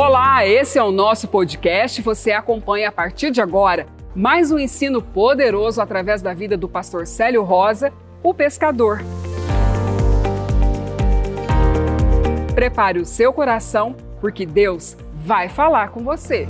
Olá, 0.00 0.46
esse 0.46 0.78
é 0.78 0.82
o 0.82 0.92
nosso 0.92 1.26
podcast. 1.26 2.00
Você 2.02 2.30
acompanha 2.30 2.88
a 2.88 2.92
partir 2.92 3.32
de 3.32 3.40
agora 3.40 3.88
mais 4.14 4.52
um 4.52 4.56
ensino 4.56 5.02
poderoso 5.02 5.82
através 5.82 6.22
da 6.22 6.32
vida 6.32 6.56
do 6.56 6.68
pastor 6.68 7.04
Célio 7.04 7.42
Rosa, 7.42 7.92
o 8.22 8.32
pescador. 8.32 9.00
Prepare 12.54 13.00
o 13.00 13.04
seu 13.04 13.32
coração, 13.32 13.96
porque 14.20 14.46
Deus 14.46 14.96
vai 15.16 15.48
falar 15.48 15.88
com 15.88 16.04
você. 16.04 16.46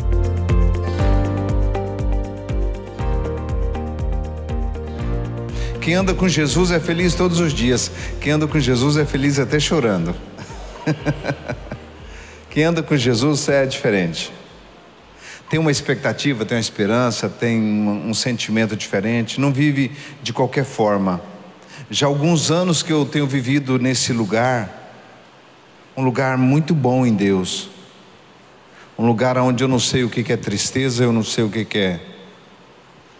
Quem 5.80 5.94
anda 5.94 6.12
com 6.12 6.28
Jesus 6.28 6.70
é 6.70 6.78
feliz 6.78 7.14
todos 7.14 7.40
os 7.40 7.54
dias. 7.54 7.90
Quem 8.20 8.34
anda 8.34 8.46
com 8.46 8.60
Jesus 8.60 8.98
é 8.98 9.06
feliz 9.06 9.38
até 9.38 9.58
chorando. 9.58 10.14
Quem 12.58 12.64
anda 12.64 12.82
com 12.82 12.96
Jesus 12.96 13.48
é 13.48 13.64
diferente. 13.64 14.32
Tem 15.48 15.60
uma 15.60 15.70
expectativa, 15.70 16.44
tem 16.44 16.56
uma 16.56 16.60
esperança, 16.60 17.28
tem 17.28 17.56
um, 17.56 18.08
um 18.08 18.12
sentimento 18.12 18.74
diferente, 18.74 19.40
não 19.40 19.52
vive 19.52 19.92
de 20.24 20.32
qualquer 20.32 20.64
forma. 20.64 21.20
Já 21.88 22.08
alguns 22.08 22.50
anos 22.50 22.82
que 22.82 22.92
eu 22.92 23.06
tenho 23.06 23.28
vivido 23.28 23.78
nesse 23.78 24.12
lugar, 24.12 24.92
um 25.96 26.02
lugar 26.02 26.36
muito 26.36 26.74
bom 26.74 27.06
em 27.06 27.14
Deus, 27.14 27.70
um 28.98 29.06
lugar 29.06 29.38
onde 29.38 29.62
eu 29.62 29.68
não 29.68 29.78
sei 29.78 30.02
o 30.02 30.10
que 30.10 30.32
é 30.32 30.36
tristeza, 30.36 31.04
eu 31.04 31.12
não 31.12 31.22
sei 31.22 31.44
o 31.44 31.48
que 31.48 31.78
é 31.78 32.00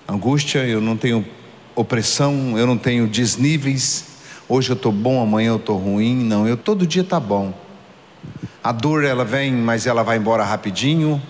angústia, 0.09 0.66
eu 0.66 0.80
não 0.80 0.97
tenho 0.97 1.25
opressão, 1.77 2.59
eu 2.59 2.66
não 2.66 2.77
tenho 2.77 3.06
desníveis. 3.06 4.05
Hoje 4.48 4.70
eu 4.70 4.75
estou 4.75 4.91
bom, 4.91 5.23
amanhã 5.23 5.50
eu 5.50 5.59
estou 5.59 5.78
ruim. 5.78 6.25
Não, 6.25 6.45
eu 6.45 6.56
todo 6.56 6.84
dia 6.84 7.02
está 7.02 7.20
bom. 7.20 7.55
A 8.62 8.73
dor 8.73 9.05
ela 9.05 9.25
vem, 9.25 9.53
mas 9.53 9.87
ela 9.87 10.03
vai 10.03 10.17
embora 10.17 10.45
rapidinho. 10.45 11.23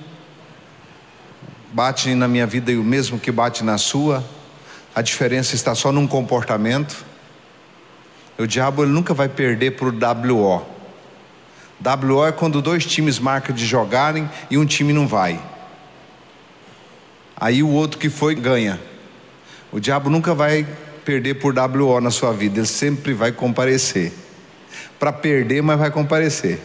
Bate 1.73 2.15
na 2.15 2.27
minha 2.27 2.47
vida 2.47 2.73
e 2.73 2.77
o 2.77 2.84
mesmo 2.84 3.19
que 3.19 3.31
bate 3.31 3.62
na 3.62 3.77
sua. 3.77 4.25
A 4.95 5.03
diferença 5.03 5.55
está 5.55 5.75
só 5.75 5.93
num 5.93 6.06
comportamento. 6.06 7.05
O 8.39 8.47
diabo 8.47 8.83
ele 8.83 8.93
nunca 8.93 9.12
vai 9.12 9.29
perder 9.29 9.73
para 9.73 9.87
o 9.87 10.34
WO. 10.34 10.67
WO 11.84 12.27
é 12.27 12.33
quando 12.33 12.62
dois 12.62 12.87
times 12.87 13.19
marcam 13.19 13.55
de 13.55 13.65
jogarem 13.67 14.29
e 14.51 14.56
um 14.56 14.65
time 14.65 14.93
não 14.93 15.06
vai. 15.06 15.41
Aí 17.37 17.62
o 17.62 17.69
outro 17.69 17.99
que 17.99 18.09
foi 18.09 18.34
ganha. 18.34 18.81
O 19.71 19.79
diabo 19.79 20.09
nunca 20.09 20.34
vai 20.34 20.67
perder 21.05 21.34
por 21.34 21.55
WO 21.55 22.01
na 22.01 22.11
sua 22.11 22.33
vida, 22.33 22.59
ele 22.59 22.67
sempre 22.67 23.12
vai 23.12 23.31
comparecer. 23.33 24.12
Para 24.99 25.12
perder, 25.12 25.62
mas 25.62 25.79
vai 25.79 25.91
comparecer. 25.91 26.59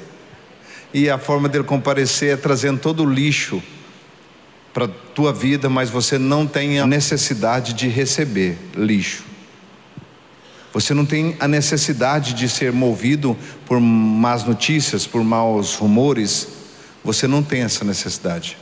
E 0.94 1.10
a 1.10 1.18
forma 1.18 1.50
dele 1.50 1.64
comparecer 1.64 2.34
é 2.34 2.38
trazendo 2.38 2.80
todo 2.80 3.04
o 3.04 3.10
lixo 3.10 3.62
para 4.74 4.88
tua 4.88 5.34
vida, 5.34 5.70
mas 5.70 5.90
você 5.90 6.18
não 6.18 6.46
tem 6.46 6.80
a 6.80 6.86
necessidade 6.86 7.74
de 7.74 7.88
receber 7.88 8.58
lixo. 8.76 9.24
Você 10.74 10.94
não 10.94 11.06
tem 11.06 11.36
a 11.40 11.48
necessidade 11.48 12.34
de 12.34 12.50
ser 12.50 12.72
movido 12.72 13.38
por 13.66 13.80
más 13.80 14.44
notícias, 14.44 15.06
por 15.06 15.24
maus 15.24 15.76
rumores. 15.76 16.48
Você 17.04 17.28
não 17.28 17.44
tem 17.44 17.62
essa 17.62 17.86
necessidade. 17.86 18.58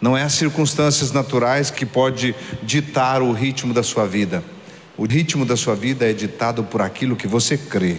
Não 0.00 0.16
é 0.16 0.22
as 0.22 0.34
circunstâncias 0.34 1.10
naturais 1.10 1.70
que 1.70 1.86
pode 1.86 2.34
ditar 2.62 3.22
o 3.22 3.32
ritmo 3.32 3.72
da 3.72 3.82
sua 3.82 4.06
vida. 4.06 4.44
O 4.98 5.06
ritmo 5.06 5.46
da 5.46 5.56
sua 5.56 5.74
vida 5.74 6.08
é 6.08 6.12
ditado 6.12 6.62
por 6.64 6.82
aquilo 6.82 7.16
que 7.16 7.26
você 7.26 7.56
crê. 7.56 7.96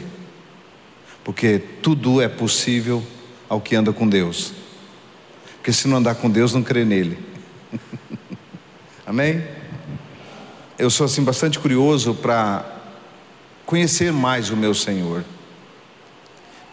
Porque 1.24 1.60
tudo 1.82 2.22
é 2.22 2.28
possível 2.28 3.04
ao 3.50 3.60
que 3.60 3.76
anda 3.76 3.92
com 3.92 4.08
Deus. 4.08 4.54
Porque 5.58 5.74
se 5.74 5.88
não 5.88 5.98
andar 5.98 6.16
com 6.16 6.30
Deus, 6.30 6.54
não 6.54 6.64
crê 6.64 6.86
nele. 6.86 7.18
Amém? 9.06 9.44
Eu 10.78 10.90
sou 10.90 11.06
assim 11.06 11.24
bastante 11.24 11.60
curioso 11.60 12.14
para 12.14 12.64
conhecer 13.66 14.14
mais 14.14 14.50
o 14.52 14.56
meu 14.56 14.74
Senhor. 14.74 15.26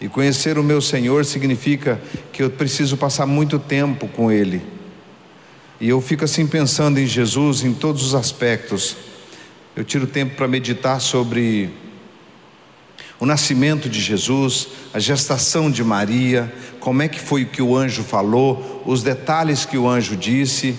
E 0.00 0.08
conhecer 0.08 0.58
o 0.58 0.62
meu 0.62 0.80
Senhor 0.82 1.24
significa 1.24 2.00
que 2.32 2.42
eu 2.42 2.50
preciso 2.50 2.96
passar 2.96 3.26
muito 3.26 3.58
tempo 3.58 4.06
com 4.06 4.30
Ele 4.30 4.76
e 5.78 5.90
eu 5.90 6.00
fico 6.00 6.24
assim 6.24 6.46
pensando 6.46 6.98
em 6.98 7.06
Jesus 7.06 7.62
em 7.62 7.74
todos 7.74 8.02
os 8.02 8.14
aspectos. 8.14 8.96
Eu 9.74 9.84
tiro 9.84 10.06
tempo 10.06 10.34
para 10.34 10.48
meditar 10.48 11.00
sobre 11.00 11.70
o 13.18 13.26
nascimento 13.26 13.88
de 13.88 14.00
Jesus, 14.00 14.68
a 14.92 14.98
gestação 14.98 15.70
de 15.70 15.82
Maria, 15.82 16.52
como 16.78 17.02
é 17.02 17.08
que 17.08 17.20
foi 17.20 17.44
o 17.44 17.46
que 17.46 17.62
o 17.62 17.76
anjo 17.76 18.02
falou, 18.02 18.82
os 18.84 19.02
detalhes 19.02 19.64
que 19.64 19.78
o 19.78 19.88
anjo 19.88 20.16
disse, 20.16 20.76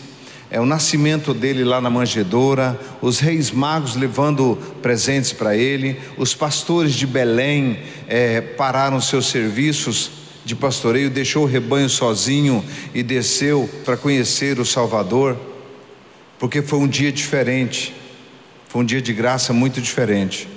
é 0.50 0.62
o 0.62 0.66
nascimento 0.66 1.34
dele 1.34 1.64
lá 1.64 1.81
na 1.81 1.90
manjedoura, 1.90 2.80
os 3.02 3.20
reis 3.20 3.52
magos 3.52 3.96
levando 3.96 4.58
presentes 4.81 5.34
para 5.34 5.58
ele, 5.58 6.00
os 6.18 6.34
pastores 6.34 6.94
de 6.94 7.06
Belém 7.06 7.80
é, 8.08 8.40
pararam 8.40 9.02
seus 9.02 9.28
serviços 9.28 10.12
de 10.46 10.56
pastoreio, 10.56 11.09
deixou 11.09 11.44
o 11.44 11.47
rebanho 11.47 11.90
sozinho 11.90 12.64
e 12.94 13.03
desceu 13.03 13.70
para 13.84 13.97
conhecer 13.97 14.59
o 14.59 14.66
Salvador, 14.66 15.36
porque 16.40 16.62
foi 16.62 16.80
um 16.80 16.88
dia 16.88 17.12
diferente, 17.12 17.94
foi 18.70 18.84
um 18.84 18.86
dia 18.86 19.02
de 19.02 19.12
graça 19.12 19.52
muito 19.52 19.81
diferente. 19.81 20.47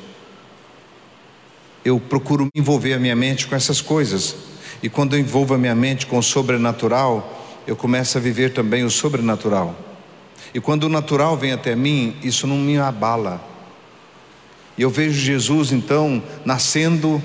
Eu 1.85 1.99
procuro 1.99 2.49
envolver 2.55 2.95
a 2.95 2.99
minha 2.99 3.17
mente 3.17 3.47
com 3.47 3.55
essas 3.55 3.81
coisas, 3.81 4.37
e 4.83 4.89
quando 4.89 5.15
eu 5.15 5.21
envolvo 5.21 5.55
a 5.55 5.59
minha 5.59 5.75
mente 5.75 6.07
com 6.07 6.19
o 6.19 6.23
sobrenatural, 6.23 7.63
eu 7.67 7.77
começo 7.77 8.17
a 8.19 8.21
viver 8.21 8.53
também 8.53 8.85
o 8.85 8.91
sobrenatural. 8.91 9.77
E 10.55 10.61
quando 10.61 10.85
o 10.85 10.89
natural 10.89 11.37
vem 11.37 11.53
até 11.53 11.77
mim, 11.77 12.17
isso 12.23 12.47
não 12.47 12.57
me 12.57 12.79
abala. 12.79 13.41
E 14.77 14.83
eu 14.83 14.91
vejo 14.91 15.19
Jesus 15.19 15.73
então 15.73 16.23
nascendo 16.45 17.23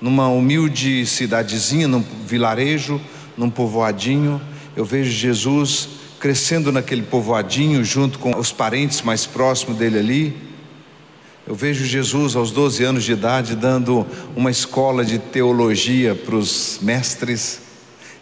numa 0.00 0.28
humilde 0.28 1.06
cidadezinha, 1.06 1.86
num 1.86 2.04
vilarejo, 2.26 3.00
num 3.36 3.48
povoadinho. 3.48 4.40
Eu 4.76 4.84
vejo 4.84 5.10
Jesus 5.10 5.88
crescendo 6.18 6.72
naquele 6.72 7.02
povoadinho 7.02 7.84
junto 7.84 8.18
com 8.18 8.36
os 8.36 8.52
parentes 8.52 9.02
mais 9.02 9.26
próximos 9.26 9.78
dele 9.78 9.98
ali. 9.98 10.36
Eu 11.52 11.56
vejo 11.56 11.84
Jesus 11.84 12.34
aos 12.34 12.50
12 12.50 12.82
anos 12.82 13.04
de 13.04 13.12
idade 13.12 13.54
dando 13.54 14.06
uma 14.34 14.50
escola 14.50 15.04
de 15.04 15.18
teologia 15.18 16.14
para 16.14 16.34
os 16.34 16.78
mestres 16.80 17.60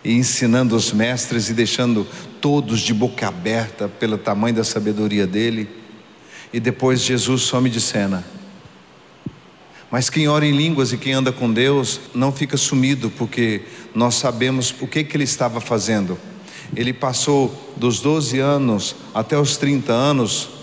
e 0.03 0.15
ensinando 0.15 0.75
os 0.75 0.93
mestres 0.93 1.49
e 1.49 1.55
deixando 1.55 2.05
todos 2.41 2.81
de 2.81 2.93
boca 2.93 3.29
aberta 3.29 3.87
pelo 3.87 4.19
tamanho 4.19 4.57
da 4.57 4.65
sabedoria 4.65 5.29
dele. 5.29 5.69
E 6.53 6.59
depois 6.59 7.03
Jesus 7.03 7.43
some 7.43 7.71
de 7.71 7.81
cena. 7.81 8.25
Mas 9.93 10.11
quem 10.11 10.27
ora 10.27 10.45
em 10.45 10.51
línguas 10.51 10.93
e 10.93 10.99
quem 10.99 11.13
anda 11.13 11.31
com 11.31 11.53
Deus 11.53 12.01
não 12.13 12.33
fica 12.33 12.57
sumido, 12.57 13.11
porque 13.11 13.63
nós 13.95 14.17
sabemos 14.17 14.75
o 14.81 14.89
que, 14.89 15.05
que 15.05 15.17
ele 15.17 15.23
estava 15.23 15.61
fazendo. 15.61 16.19
Ele 16.75 16.93
passou 16.93 17.73
dos 17.77 18.01
12 18.01 18.41
anos 18.41 18.97
até 19.15 19.39
os 19.39 19.57
30 19.57 19.93
anos 19.93 20.60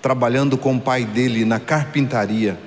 trabalhando 0.00 0.56
com 0.56 0.76
o 0.76 0.80
pai 0.80 1.04
dele 1.04 1.44
na 1.44 1.60
carpintaria. 1.60 2.58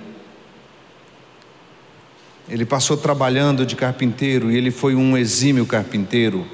Ele 2.49 2.65
passou 2.65 2.97
trabalhando 2.97 3.65
de 3.65 3.75
carpinteiro 3.75 4.51
e 4.51 4.57
ele 4.57 4.69
foi 4.69 4.95
um 4.95 5.17
exímio 5.17 5.65
carpinteiro. 5.65 6.45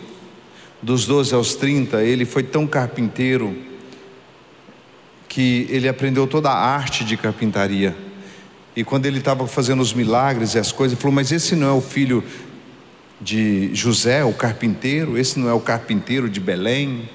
Dos 0.81 1.05
12 1.05 1.33
aos 1.33 1.55
30, 1.55 2.03
ele 2.03 2.25
foi 2.25 2.43
tão 2.43 2.65
carpinteiro 2.65 3.55
que 5.27 5.67
ele 5.69 5.87
aprendeu 5.87 6.25
toda 6.25 6.49
a 6.49 6.57
arte 6.57 7.03
de 7.03 7.17
carpintaria. 7.17 7.95
E 8.75 8.83
quando 8.83 9.05
ele 9.05 9.17
estava 9.19 9.45
fazendo 9.47 9.81
os 9.81 9.93
milagres 9.93 10.53
e 10.53 10.59
as 10.59 10.71
coisas, 10.71 10.93
ele 10.93 11.01
falou: 11.01 11.15
Mas 11.15 11.31
esse 11.31 11.55
não 11.55 11.67
é 11.67 11.73
o 11.73 11.81
filho 11.81 12.23
de 13.19 13.73
José, 13.73 14.23
o 14.23 14.31
carpinteiro? 14.31 15.17
Esse 15.17 15.37
não 15.37 15.49
é 15.49 15.53
o 15.53 15.59
carpinteiro 15.59 16.29
de 16.29 16.39
Belém? 16.39 17.09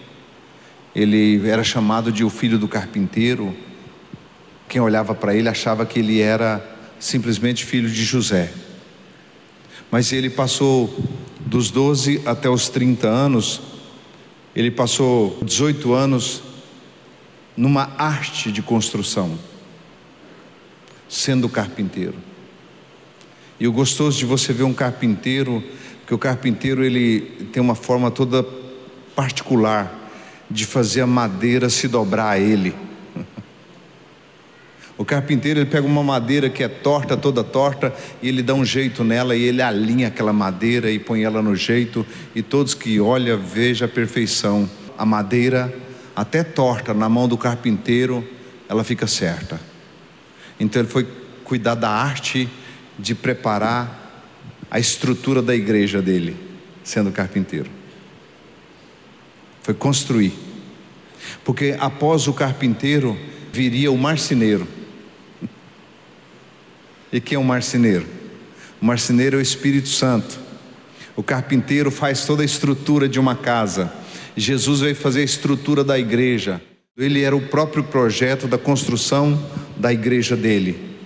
Ele 0.95 1.49
era 1.49 1.65
chamado 1.65 2.13
de 2.13 2.25
o 2.25 2.31
filho 2.31 2.59
do 2.59 2.69
carpinteiro. 2.69 3.55
Quem 4.69 4.81
olhava 4.81 5.15
para 5.15 5.35
ele 5.35 5.49
achava 5.49 5.85
que 5.85 5.99
ele 5.99 6.21
era 6.21 6.65
simplesmente 7.01 7.65
filho 7.65 7.89
de 7.89 8.05
José. 8.05 8.53
Mas 9.91 10.13
ele 10.13 10.31
passou 10.31 10.95
dos 11.41 11.71
12 11.71 12.23
até 12.25 12.49
os 12.49 12.69
30 12.69 13.07
anos, 13.07 13.61
ele 14.55 14.71
passou 14.71 15.39
18 15.43 15.93
anos 15.93 16.43
numa 17.57 17.93
arte 17.99 18.51
de 18.51 18.63
construção 18.63 19.39
sendo 21.09 21.49
carpinteiro. 21.49 22.15
E 23.61 23.69
o 23.69 23.73
gostoso 23.73 24.19
de 24.19 24.25
você 24.25 24.53
ver 24.53 24.65
um 24.65 24.75
carpinteiro, 24.75 25.63
que 26.07 26.15
o 26.15 26.19
carpinteiro 26.19 26.85
ele 26.85 27.21
tem 27.53 27.63
uma 27.63 27.75
forma 27.75 28.11
toda 28.11 28.45
particular 29.15 30.04
de 30.55 30.65
fazer 30.65 31.01
a 31.01 31.07
madeira 31.07 31.69
se 31.69 31.89
dobrar 31.89 32.31
a 32.31 32.39
ele. 32.39 32.73
O 34.97 35.05
carpinteiro 35.05 35.59
ele 35.59 35.69
pega 35.69 35.85
uma 35.85 36.05
madeira 36.05 36.49
que 36.49 36.63
é 36.63 36.69
torta, 36.69 37.17
toda 37.17 37.43
torta, 37.43 37.93
e 38.23 38.29
ele 38.29 38.45
dá 38.45 38.55
um 38.55 38.65
jeito 38.65 39.03
nela 39.03 39.35
e 39.35 39.43
ele 39.43 39.61
alinha 39.61 40.07
aquela 40.07 40.33
madeira 40.33 40.89
e 40.89 41.01
põe 41.01 41.25
ela 41.25 41.43
no 41.43 41.57
jeito, 41.57 42.07
e 42.33 42.41
todos 42.41 42.75
que 42.75 43.01
olham 43.01 43.37
vejam 43.37 43.89
a 43.89 43.91
perfeição. 43.91 44.71
A 44.97 45.05
madeira, 45.05 45.77
até 46.15 46.45
torta 46.45 46.95
na 46.95 47.09
mão 47.09 47.27
do 47.27 47.37
carpinteiro, 47.37 48.25
ela 48.69 48.85
fica 48.85 49.09
certa. 49.09 49.61
Então 50.61 50.81
ele 50.81 50.89
foi 50.89 51.09
cuidar 51.43 51.75
da 51.75 51.91
arte 51.91 52.49
de 52.97 53.17
preparar 53.17 54.23
a 54.71 54.79
estrutura 54.79 55.43
da 55.43 55.57
igreja 55.57 56.01
dele, 56.01 56.37
sendo 56.85 57.11
carpinteiro. 57.11 57.69
Foi 59.65 59.75
construir. 59.75 60.44
Porque 61.45 61.77
após 61.79 62.27
o 62.27 62.33
carpinteiro 62.33 63.19
viria 63.53 63.91
o 63.91 63.99
marceneiro. 63.99 64.67
E 67.13 67.21
quem 67.21 67.37
é 67.37 67.39
o 67.39 67.45
marceneiro? 67.45 68.07
O 68.83 68.85
marceneiro 68.85 69.37
é 69.37 69.39
o 69.39 69.43
Espírito 69.43 69.89
Santo. 69.89 70.41
O 71.17 71.23
carpinteiro 71.23 71.91
faz 71.91 72.25
toda 72.25 72.43
a 72.43 72.45
estrutura 72.45 73.09
de 73.09 73.21
uma 73.21 73.37
casa. 73.37 73.93
Jesus 74.37 74.81
veio 74.81 74.97
fazer 74.97 75.21
a 75.21 75.25
estrutura 75.25 75.85
da 75.85 75.99
igreja. 75.99 76.61
Ele 76.97 77.23
era 77.23 77.37
o 77.37 77.49
próprio 77.49 77.85
projeto 77.85 78.49
da 78.49 78.59
construção 78.59 79.41
da 79.77 79.93
igreja 79.93 80.37
dele. 80.37 80.97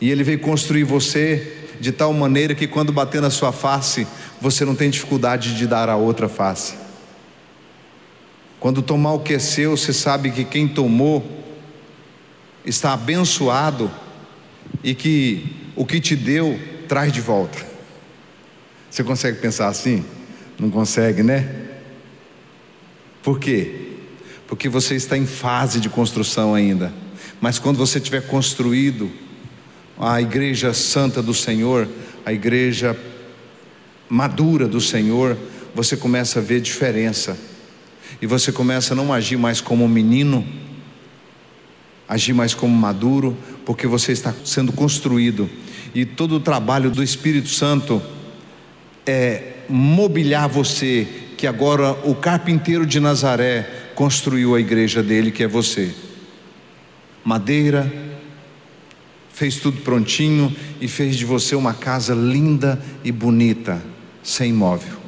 E 0.00 0.10
ele 0.10 0.24
veio 0.24 0.38
construir 0.38 0.84
você 0.84 1.66
de 1.80 1.92
tal 1.92 2.12
maneira 2.12 2.54
que 2.54 2.66
quando 2.66 2.92
bater 2.92 3.20
na 3.20 3.30
sua 3.30 3.52
face, 3.52 4.06
você 4.40 4.64
não 4.64 4.74
tem 4.74 4.90
dificuldade 4.90 5.56
de 5.56 5.66
dar 5.66 5.88
a 5.88 5.96
outra 5.96 6.28
face. 6.28 6.83
Quando 8.64 8.80
tomar 8.80 9.12
o 9.12 9.18
que 9.20 9.34
é 9.34 9.38
seu, 9.38 9.76
você 9.76 9.92
sabe 9.92 10.30
que 10.30 10.42
quem 10.42 10.66
tomou 10.66 11.22
está 12.64 12.94
abençoado 12.94 13.90
e 14.82 14.94
que 14.94 15.54
o 15.76 15.84
que 15.84 16.00
te 16.00 16.16
deu 16.16 16.58
traz 16.88 17.12
de 17.12 17.20
volta. 17.20 17.58
Você 18.90 19.04
consegue 19.04 19.38
pensar 19.38 19.68
assim? 19.68 20.02
Não 20.58 20.70
consegue, 20.70 21.22
né? 21.22 21.46
Por 23.22 23.38
quê? 23.38 23.98
Porque 24.46 24.66
você 24.66 24.94
está 24.94 25.14
em 25.14 25.26
fase 25.26 25.78
de 25.78 25.90
construção 25.90 26.54
ainda. 26.54 26.90
Mas 27.42 27.58
quando 27.58 27.76
você 27.76 28.00
tiver 28.00 28.26
construído, 28.26 29.10
a 30.00 30.22
igreja 30.22 30.72
santa 30.72 31.20
do 31.20 31.34
Senhor, 31.34 31.86
a 32.24 32.32
igreja 32.32 32.98
madura 34.08 34.66
do 34.66 34.80
Senhor, 34.80 35.36
você 35.74 35.98
começa 35.98 36.38
a 36.38 36.42
ver 36.42 36.62
diferença. 36.62 37.36
E 38.20 38.26
você 38.26 38.52
começa 38.52 38.94
a 38.94 38.96
não 38.96 39.12
agir 39.12 39.36
mais 39.36 39.60
como 39.60 39.84
um 39.84 39.88
menino, 39.88 40.46
agir 42.08 42.32
mais 42.32 42.54
como 42.54 42.74
maduro, 42.74 43.36
porque 43.64 43.86
você 43.86 44.12
está 44.12 44.32
sendo 44.44 44.72
construído. 44.72 45.48
E 45.94 46.04
todo 46.04 46.36
o 46.36 46.40
trabalho 46.40 46.90
do 46.90 47.02
Espírito 47.02 47.48
Santo 47.48 48.02
é 49.06 49.54
mobiliar 49.68 50.48
você, 50.48 51.06
que 51.36 51.46
agora 51.46 51.92
o 52.04 52.14
carpinteiro 52.14 52.86
de 52.86 53.00
Nazaré 53.00 53.90
construiu 53.94 54.54
a 54.54 54.60
igreja 54.60 55.02
dele, 55.02 55.30
que 55.30 55.42
é 55.42 55.48
você. 55.48 55.94
Madeira, 57.24 57.92
fez 59.32 59.56
tudo 59.56 59.80
prontinho 59.80 60.54
e 60.80 60.86
fez 60.86 61.16
de 61.16 61.24
você 61.24 61.56
uma 61.56 61.74
casa 61.74 62.14
linda 62.14 62.80
e 63.02 63.10
bonita, 63.10 63.82
sem 64.22 64.52
móvel. 64.52 65.03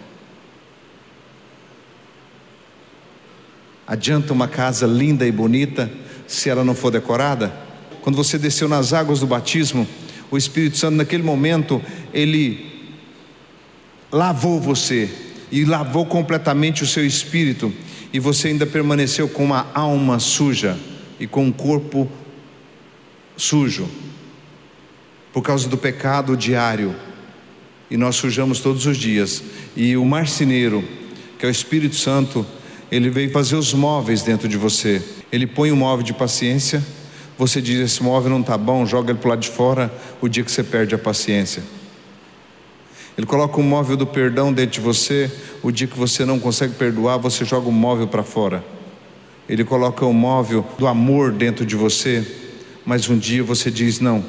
Adianta 3.86 4.32
uma 4.32 4.48
casa 4.48 4.86
linda 4.86 5.26
e 5.26 5.30
bonita 5.30 5.90
se 6.26 6.50
ela 6.50 6.64
não 6.64 6.74
for 6.74 6.90
decorada? 6.90 7.54
Quando 8.02 8.16
você 8.16 8.38
desceu 8.38 8.68
nas 8.68 8.92
águas 8.92 9.20
do 9.20 9.26
batismo, 9.26 9.86
o 10.30 10.36
Espírito 10.36 10.76
Santo, 10.76 10.96
naquele 10.96 11.22
momento, 11.22 11.80
ele 12.12 12.90
lavou 14.10 14.60
você 14.60 15.08
e 15.50 15.64
lavou 15.64 16.04
completamente 16.06 16.82
o 16.82 16.86
seu 16.86 17.06
espírito, 17.06 17.72
e 18.12 18.18
você 18.18 18.48
ainda 18.48 18.66
permaneceu 18.66 19.28
com 19.28 19.44
uma 19.44 19.70
alma 19.74 20.18
suja 20.18 20.76
e 21.20 21.26
com 21.26 21.44
um 21.44 21.52
corpo 21.52 22.10
sujo 23.36 23.88
por 25.32 25.42
causa 25.42 25.68
do 25.68 25.76
pecado 25.76 26.36
diário. 26.36 26.96
E 27.90 27.96
nós 27.96 28.16
sujamos 28.16 28.60
todos 28.60 28.86
os 28.86 28.96
dias. 28.96 29.42
E 29.76 29.96
o 29.96 30.04
marceneiro, 30.04 30.82
que 31.38 31.44
é 31.44 31.48
o 31.48 31.52
Espírito 31.52 31.94
Santo, 31.94 32.46
ele 32.90 33.10
veio 33.10 33.30
fazer 33.30 33.56
os 33.56 33.74
móveis 33.74 34.22
dentro 34.22 34.48
de 34.48 34.56
você. 34.56 35.02
Ele 35.32 35.46
põe 35.46 35.72
um 35.72 35.76
móvel 35.76 36.04
de 36.04 36.12
paciência. 36.12 36.82
Você 37.36 37.60
diz: 37.60 37.80
Esse 37.80 38.02
móvel 38.02 38.30
não 38.30 38.40
está 38.40 38.56
bom, 38.56 38.86
joga 38.86 39.10
ele 39.10 39.18
para 39.18 39.26
o 39.26 39.30
lado 39.30 39.40
de 39.40 39.48
fora. 39.48 39.92
O 40.20 40.28
dia 40.28 40.44
que 40.44 40.50
você 40.50 40.62
perde 40.62 40.94
a 40.94 40.98
paciência. 40.98 41.62
Ele 43.18 43.26
coloca 43.26 43.58
um 43.58 43.62
móvel 43.62 43.96
do 43.96 44.06
perdão 44.06 44.52
dentro 44.52 44.72
de 44.72 44.80
você. 44.80 45.30
O 45.62 45.70
dia 45.70 45.86
que 45.86 45.98
você 45.98 46.24
não 46.24 46.38
consegue 46.38 46.74
perdoar, 46.74 47.16
você 47.16 47.44
joga 47.44 47.68
o 47.68 47.72
móvel 47.72 48.06
para 48.06 48.22
fora. 48.22 48.64
Ele 49.48 49.64
coloca 49.64 50.04
o 50.04 50.12
móvel 50.12 50.64
do 50.78 50.86
amor 50.86 51.32
dentro 51.32 51.64
de 51.64 51.74
você. 51.74 52.24
Mas 52.84 53.08
um 53.08 53.18
dia 53.18 53.42
você 53.42 53.70
diz: 53.70 53.98
Não, 53.98 54.24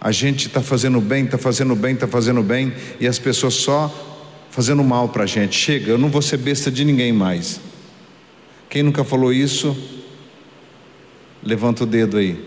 a 0.00 0.10
gente 0.10 0.46
está 0.46 0.62
fazendo 0.62 1.00
bem, 1.00 1.26
está 1.26 1.36
fazendo 1.36 1.76
bem, 1.76 1.92
está 1.92 2.08
fazendo 2.08 2.42
bem, 2.42 2.72
e 2.98 3.06
as 3.06 3.18
pessoas 3.18 3.54
só 3.54 4.09
fazendo 4.50 4.82
mal 4.82 5.08
para 5.08 5.24
a 5.24 5.26
gente. 5.26 5.56
Chega, 5.56 5.90
eu 5.92 5.98
não 5.98 6.08
vou 6.08 6.22
ser 6.22 6.36
besta 6.36 6.70
de 6.70 6.84
ninguém 6.84 7.12
mais. 7.12 7.60
Quem 8.68 8.82
nunca 8.82 9.02
falou 9.02 9.32
isso, 9.32 9.76
levanta 11.42 11.84
o 11.84 11.86
dedo 11.86 12.16
aí. 12.16 12.38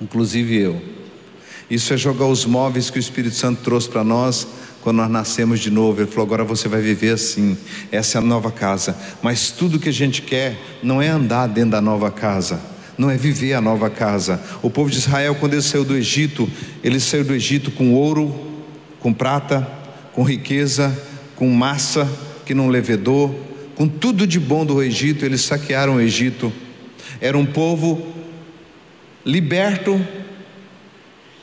Inclusive 0.00 0.56
eu. 0.56 0.82
Isso 1.68 1.92
é 1.92 1.96
jogar 1.96 2.26
os 2.26 2.44
móveis 2.44 2.90
que 2.90 2.98
o 2.98 3.00
Espírito 3.00 3.34
Santo 3.34 3.62
trouxe 3.62 3.88
para 3.88 4.04
nós 4.04 4.46
quando 4.82 4.98
nós 4.98 5.10
nascemos 5.10 5.58
de 5.58 5.70
novo. 5.70 6.00
Ele 6.00 6.10
falou: 6.10 6.26
agora 6.26 6.44
você 6.44 6.68
vai 6.68 6.80
viver 6.80 7.14
assim. 7.14 7.56
Essa 7.90 8.18
é 8.18 8.20
a 8.20 8.24
nova 8.24 8.52
casa. 8.52 8.96
Mas 9.22 9.50
tudo 9.50 9.78
que 9.78 9.88
a 9.88 9.92
gente 9.92 10.22
quer 10.22 10.56
não 10.82 11.02
é 11.02 11.08
andar 11.08 11.48
dentro 11.48 11.72
da 11.72 11.80
nova 11.80 12.10
casa 12.10 12.76
não 12.98 13.10
é 13.10 13.16
viver 13.16 13.52
a 13.52 13.60
nova 13.60 13.90
casa. 13.90 14.40
O 14.62 14.70
povo 14.70 14.90
de 14.90 14.98
Israel, 14.98 15.34
quando 15.34 15.52
ele 15.52 15.62
saiu 15.62 15.84
do 15.84 15.96
Egito, 15.96 16.48
ele 16.82 16.98
saiu 16.98 17.24
do 17.24 17.34
Egito 17.34 17.70
com 17.70 17.92
ouro, 17.92 18.34
com 19.00 19.12
prata, 19.12 19.68
com 20.16 20.22
riqueza, 20.22 20.98
com 21.36 21.50
massa 21.50 22.10
que 22.46 22.54
não 22.54 22.68
levedou, 22.68 23.38
com 23.74 23.86
tudo 23.86 24.26
de 24.26 24.40
bom 24.40 24.64
do 24.64 24.82
Egito, 24.82 25.26
eles 25.26 25.42
saquearam 25.42 25.96
o 25.96 26.00
Egito. 26.00 26.50
Era 27.20 27.36
um 27.36 27.44
povo 27.44 28.14
liberto 29.26 30.00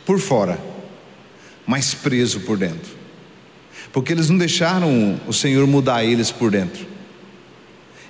por 0.08 0.20
fora, 0.20 0.60
mas 1.68 1.94
preso 1.94 2.40
por 2.40 2.58
dentro. 2.58 2.92
Porque 3.92 4.12
eles 4.12 4.28
não 4.28 4.40
deixaram 4.40 5.22
o 5.28 5.32
Senhor 5.34 5.68
mudar 5.68 6.04
eles 6.04 6.32
por 6.32 6.50
dentro. 6.50 6.88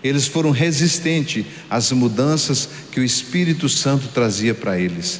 Eles 0.01 0.27
foram 0.27 0.51
resistentes 0.51 1.45
às 1.69 1.91
mudanças 1.91 2.69
que 2.89 3.01
o 3.01 3.03
Espírito 3.03 3.67
Santo 3.67 4.07
trazia 4.13 4.53
para 4.53 4.79
eles. 4.79 5.19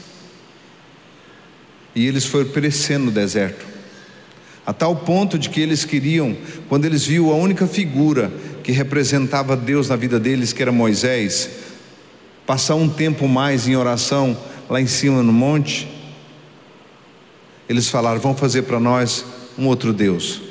E 1.94 2.08
eles 2.08 2.24
foram 2.24 2.48
perecendo 2.48 3.06
no 3.08 3.12
deserto. 3.12 3.73
A 4.66 4.72
tal 4.72 4.96
ponto 4.96 5.38
de 5.38 5.50
que 5.50 5.60
eles 5.60 5.84
queriam, 5.84 6.36
quando 6.70 6.86
eles 6.86 7.06
viram 7.06 7.32
a 7.32 7.36
única 7.36 7.68
figura 7.68 8.32
que 8.64 8.72
representava 8.72 9.58
Deus 9.58 9.90
na 9.90 9.96
vida 9.96 10.20
deles, 10.20 10.54
que 10.54 10.62
era 10.62 10.72
Moisés, 10.72 11.50
passar 12.46 12.76
um 12.76 12.88
tempo 12.88 13.28
mais 13.28 13.68
em 13.68 13.76
oração 13.76 14.38
lá 14.70 14.80
em 14.80 14.88
cima 14.88 15.22
no 15.22 15.34
monte, 15.34 15.88
eles 17.68 17.90
falaram: 17.90 18.22
vamos 18.22 18.40
fazer 18.40 18.64
para 18.64 18.80
nós 18.80 19.26
um 19.58 19.68
outro 19.68 19.92
Deus. 19.92 20.42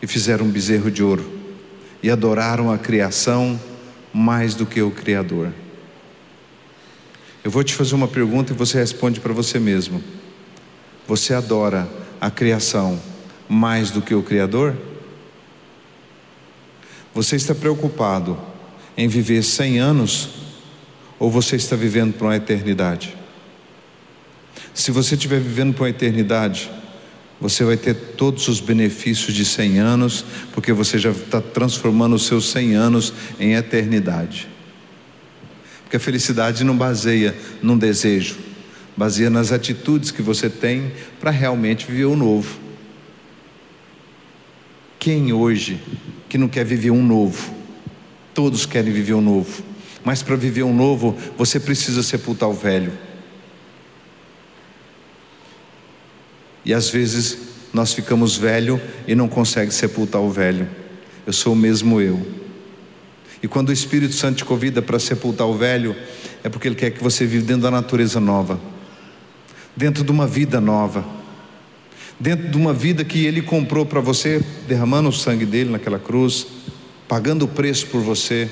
E 0.00 0.06
fizeram 0.06 0.46
um 0.46 0.50
bezerro 0.50 0.90
de 0.90 1.02
ouro 1.02 1.40
e 2.02 2.10
adoraram 2.10 2.72
a 2.72 2.78
criação 2.78 3.60
mais 4.12 4.54
do 4.54 4.66
que 4.66 4.82
o 4.82 4.90
Criador. 4.90 5.52
Eu 7.44 7.50
vou 7.50 7.62
te 7.62 7.74
fazer 7.74 7.94
uma 7.94 8.08
pergunta 8.08 8.52
e 8.52 8.56
você 8.56 8.78
responde 8.78 9.20
para 9.20 9.32
você 9.32 9.58
mesmo. 9.58 10.02
Você 11.06 11.34
adora 11.34 11.88
a 12.22 12.30
criação 12.30 13.02
mais 13.48 13.90
do 13.90 14.00
que 14.00 14.14
o 14.14 14.22
Criador? 14.22 14.76
Você 17.12 17.34
está 17.34 17.52
preocupado 17.52 18.38
em 18.96 19.08
viver 19.08 19.42
100 19.42 19.80
anos 19.80 20.28
ou 21.18 21.28
você 21.28 21.56
está 21.56 21.74
vivendo 21.74 22.12
para 22.12 22.28
uma 22.28 22.36
eternidade? 22.36 23.16
Se 24.72 24.92
você 24.92 25.16
estiver 25.16 25.40
vivendo 25.40 25.74
para 25.74 25.82
uma 25.82 25.90
eternidade, 25.90 26.70
você 27.40 27.64
vai 27.64 27.76
ter 27.76 27.92
todos 27.94 28.46
os 28.46 28.60
benefícios 28.60 29.34
de 29.34 29.44
100 29.44 29.80
anos, 29.80 30.24
porque 30.54 30.72
você 30.72 31.00
já 31.00 31.10
está 31.10 31.40
transformando 31.40 32.14
os 32.14 32.24
seus 32.26 32.52
100 32.52 32.74
anos 32.76 33.12
em 33.40 33.54
eternidade. 33.54 34.48
Porque 35.82 35.96
a 35.96 36.00
felicidade 36.00 36.62
não 36.62 36.76
baseia 36.76 37.36
num 37.60 37.76
desejo, 37.76 38.51
baseia 38.96 39.30
nas 39.30 39.52
atitudes 39.52 40.10
que 40.10 40.22
você 40.22 40.50
tem 40.50 40.92
para 41.20 41.30
realmente 41.30 41.86
viver 41.86 42.04
o 42.04 42.16
novo. 42.16 42.58
Quem 44.98 45.32
hoje 45.32 45.80
que 46.28 46.38
não 46.38 46.48
quer 46.48 46.64
viver 46.64 46.90
um 46.90 47.04
novo? 47.04 47.54
Todos 48.34 48.64
querem 48.64 48.92
viver 48.92 49.14
um 49.14 49.20
novo. 49.20 49.62
Mas 50.04 50.22
para 50.22 50.36
viver 50.36 50.62
um 50.62 50.74
novo, 50.74 51.16
você 51.36 51.60
precisa 51.60 52.02
sepultar 52.02 52.48
o 52.48 52.54
velho. 52.54 52.92
E 56.64 56.72
às 56.72 56.88
vezes 56.88 57.38
nós 57.72 57.92
ficamos 57.92 58.36
velho 58.36 58.80
e 59.06 59.14
não 59.14 59.28
consegue 59.28 59.72
sepultar 59.72 60.20
o 60.20 60.30
velho. 60.30 60.68
Eu 61.26 61.32
sou 61.32 61.52
o 61.52 61.56
mesmo 61.56 62.00
eu. 62.00 62.24
E 63.42 63.48
quando 63.48 63.70
o 63.70 63.72
Espírito 63.72 64.14
Santo 64.14 64.36
te 64.36 64.44
convida 64.44 64.80
para 64.80 64.98
sepultar 64.98 65.46
o 65.48 65.56
velho, 65.56 65.96
é 66.44 66.48
porque 66.48 66.68
ele 66.68 66.76
quer 66.76 66.90
que 66.90 67.02
você 67.02 67.26
viva 67.26 67.44
dentro 67.44 67.62
da 67.62 67.70
natureza 67.70 68.20
nova, 68.20 68.60
dentro 69.76 70.04
de 70.04 70.10
uma 70.10 70.26
vida 70.26 70.60
nova, 70.60 71.04
dentro 72.18 72.48
de 72.48 72.56
uma 72.56 72.72
vida 72.72 73.04
que 73.04 73.24
ele 73.24 73.42
comprou 73.42 73.84
para 73.86 74.00
você, 74.00 74.44
derramando 74.68 75.08
o 75.08 75.12
sangue 75.12 75.46
dele 75.46 75.70
naquela 75.70 75.98
cruz, 75.98 76.46
pagando 77.08 77.44
o 77.44 77.48
preço 77.48 77.86
por 77.88 78.00
você. 78.00 78.50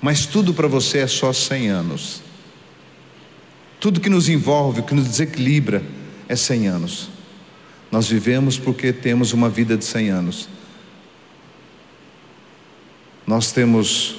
Mas 0.00 0.26
tudo 0.26 0.54
para 0.54 0.68
você 0.68 0.98
é 0.98 1.06
só 1.06 1.32
100 1.32 1.68
anos. 1.68 2.22
Tudo 3.80 4.00
que 4.00 4.08
nos 4.08 4.28
envolve, 4.28 4.82
que 4.82 4.94
nos 4.94 5.06
desequilibra, 5.06 5.82
é 6.28 6.36
100 6.36 6.68
anos. 6.68 7.10
Nós 7.90 8.08
vivemos 8.08 8.58
porque 8.58 8.92
temos 8.92 9.32
uma 9.32 9.48
vida 9.48 9.76
de 9.76 9.84
100 9.84 10.08
anos. 10.10 10.48
Nós 13.26 13.52
temos 13.52 14.16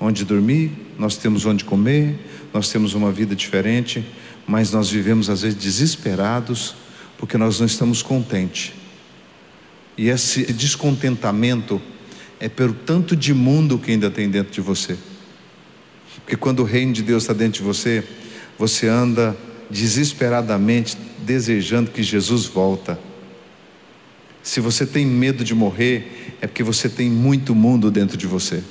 onde 0.00 0.24
dormir, 0.24 0.72
nós 0.98 1.16
temos 1.16 1.46
onde 1.46 1.64
comer, 1.64 2.18
nós 2.52 2.70
temos 2.70 2.94
uma 2.94 3.10
vida 3.10 3.34
diferente, 3.34 4.04
mas 4.46 4.70
nós 4.70 4.90
vivemos 4.90 5.28
às 5.28 5.42
vezes 5.42 5.58
desesperados 5.58 6.74
porque 7.18 7.36
nós 7.36 7.58
não 7.58 7.66
estamos 7.66 8.02
contentes. 8.02 8.72
E 9.96 10.08
esse 10.08 10.52
descontentamento 10.52 11.80
é 12.38 12.48
pelo 12.48 12.74
tanto 12.74 13.16
de 13.16 13.32
mundo 13.32 13.78
que 13.78 13.90
ainda 13.90 14.10
tem 14.10 14.28
dentro 14.28 14.52
de 14.52 14.60
você. 14.60 14.96
Porque 16.16 16.36
quando 16.36 16.60
o 16.60 16.64
reino 16.64 16.92
de 16.92 17.02
Deus 17.02 17.22
está 17.22 17.32
dentro 17.32 17.60
de 17.60 17.66
você, 17.66 18.04
você 18.58 18.88
anda 18.88 19.36
desesperadamente 19.70 20.96
desejando 21.24 21.90
que 21.90 22.02
Jesus 22.02 22.44
volta. 22.44 22.98
Se 24.42 24.60
você 24.60 24.86
tem 24.86 25.04
medo 25.04 25.42
de 25.42 25.54
morrer, 25.54 26.36
é 26.40 26.46
porque 26.46 26.62
você 26.62 26.88
tem 26.88 27.10
muito 27.10 27.54
mundo 27.54 27.90
dentro 27.90 28.16
de 28.16 28.26
você. 28.26 28.62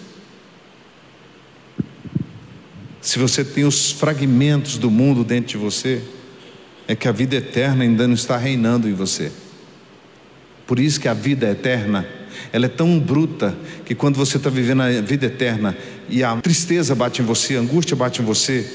Se 3.05 3.19
você 3.19 3.43
tem 3.43 3.65
os 3.65 3.91
fragmentos 3.91 4.79
do 4.79 4.89
mundo 4.89 5.23
dentro 5.23 5.49
de 5.49 5.57
você, 5.57 6.01
é 6.87 6.95
que 6.95 7.07
a 7.07 7.11
vida 7.11 7.35
eterna 7.35 7.83
ainda 7.83 8.07
não 8.07 8.15
está 8.15 8.35
reinando 8.35 8.89
em 8.89 8.93
você. 8.93 9.31
Por 10.65 10.79
isso 10.79 10.99
que 10.99 11.07
a 11.07 11.13
vida 11.13 11.51
eterna, 11.51 12.03
ela 12.51 12.65
é 12.65 12.67
tão 12.67 12.99
bruta 12.99 13.55
que 13.85 13.93
quando 13.93 14.15
você 14.15 14.37
está 14.37 14.49
vivendo 14.49 14.81
a 14.81 14.89
vida 15.01 15.27
eterna 15.27 15.77
e 16.09 16.23
a 16.23 16.35
tristeza 16.37 16.95
bate 16.95 17.21
em 17.21 17.25
você, 17.25 17.55
a 17.55 17.59
angústia 17.59 17.95
bate 17.95 18.23
em 18.23 18.25
você, 18.25 18.67